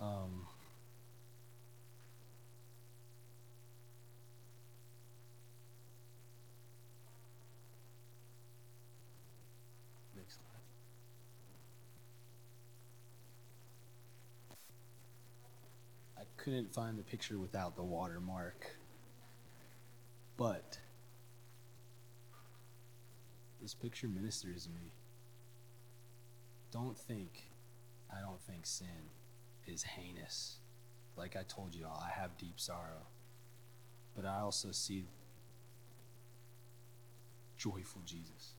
[0.00, 0.46] Um,
[16.18, 18.66] I couldn't find the picture without the watermark.
[20.36, 20.78] But
[23.60, 24.90] this picture ministers me.
[26.72, 27.44] Don't think,
[28.10, 29.10] I don't think sin
[29.68, 30.56] is heinous.
[31.16, 33.06] Like I told you all, I have deep sorrow.
[34.16, 35.04] But I also see
[37.56, 38.54] joyful Jesus.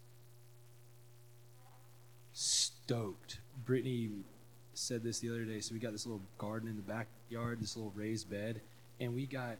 [2.31, 3.41] Stoked.
[3.65, 4.09] Brittany
[4.73, 5.59] said this the other day.
[5.59, 8.61] So we got this little garden in the backyard, this little raised bed,
[8.99, 9.57] and we got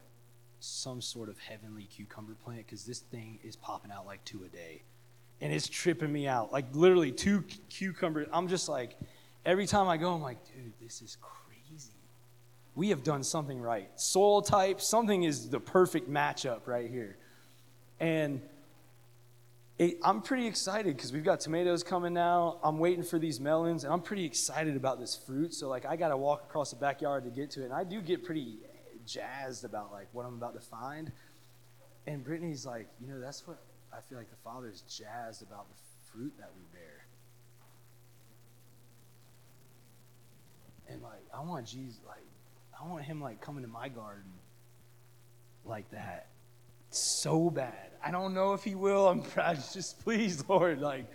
[0.60, 4.48] some sort of heavenly cucumber plant because this thing is popping out like two a
[4.48, 4.82] day.
[5.40, 6.52] And it's tripping me out.
[6.52, 8.28] Like literally two cucumbers.
[8.32, 8.96] I'm just like,
[9.44, 11.90] every time I go, I'm like, dude, this is crazy.
[12.74, 13.88] We have done something right.
[13.96, 17.16] Soil type, something is the perfect matchup right here.
[18.00, 18.40] And
[19.78, 22.58] it, I'm pretty excited because we've got tomatoes coming now.
[22.62, 25.52] I'm waiting for these melons, and I'm pretty excited about this fruit.
[25.52, 27.64] So, like, I got to walk across the backyard to get to it.
[27.64, 28.58] And I do get pretty
[29.04, 31.10] jazzed about, like, what I'm about to find.
[32.06, 33.58] And Brittany's like, you know, that's what
[33.92, 35.76] I feel like the Father's jazzed about the
[36.12, 37.06] fruit that we bear.
[40.88, 42.18] And like, I want Jesus, like,
[42.78, 44.30] I want him like coming to my garden
[45.64, 46.28] like that
[46.98, 47.90] so bad.
[48.04, 49.08] I don't know if he will.
[49.08, 49.22] I'm
[49.72, 51.06] just please, Lord, like.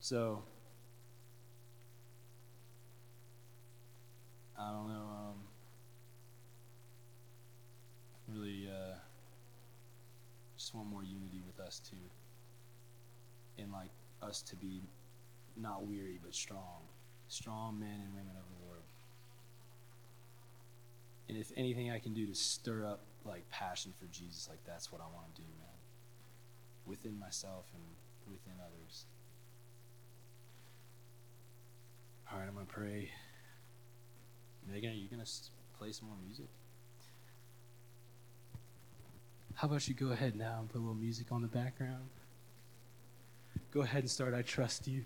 [0.00, 0.42] So,
[4.58, 4.94] I don't know.
[4.94, 5.34] Um,
[8.28, 8.96] really, uh,
[10.56, 11.96] just want more unity with us too,
[13.58, 13.90] and like
[14.22, 14.82] us to be
[15.56, 16.80] not weary but strong
[17.28, 18.82] strong men and women of the Lord.
[21.28, 24.92] And if anything I can do to stir up like passion for Jesus, like that's
[24.92, 25.68] what I want to do, man.
[26.86, 27.82] Within myself and
[28.30, 29.06] within others.
[32.30, 33.10] All right, I'm to pray.
[34.70, 36.48] Megan, are you to play some more music?
[39.54, 42.08] How about you go ahead now and put a little music on the background?
[43.70, 45.04] Go ahead and start I Trust You.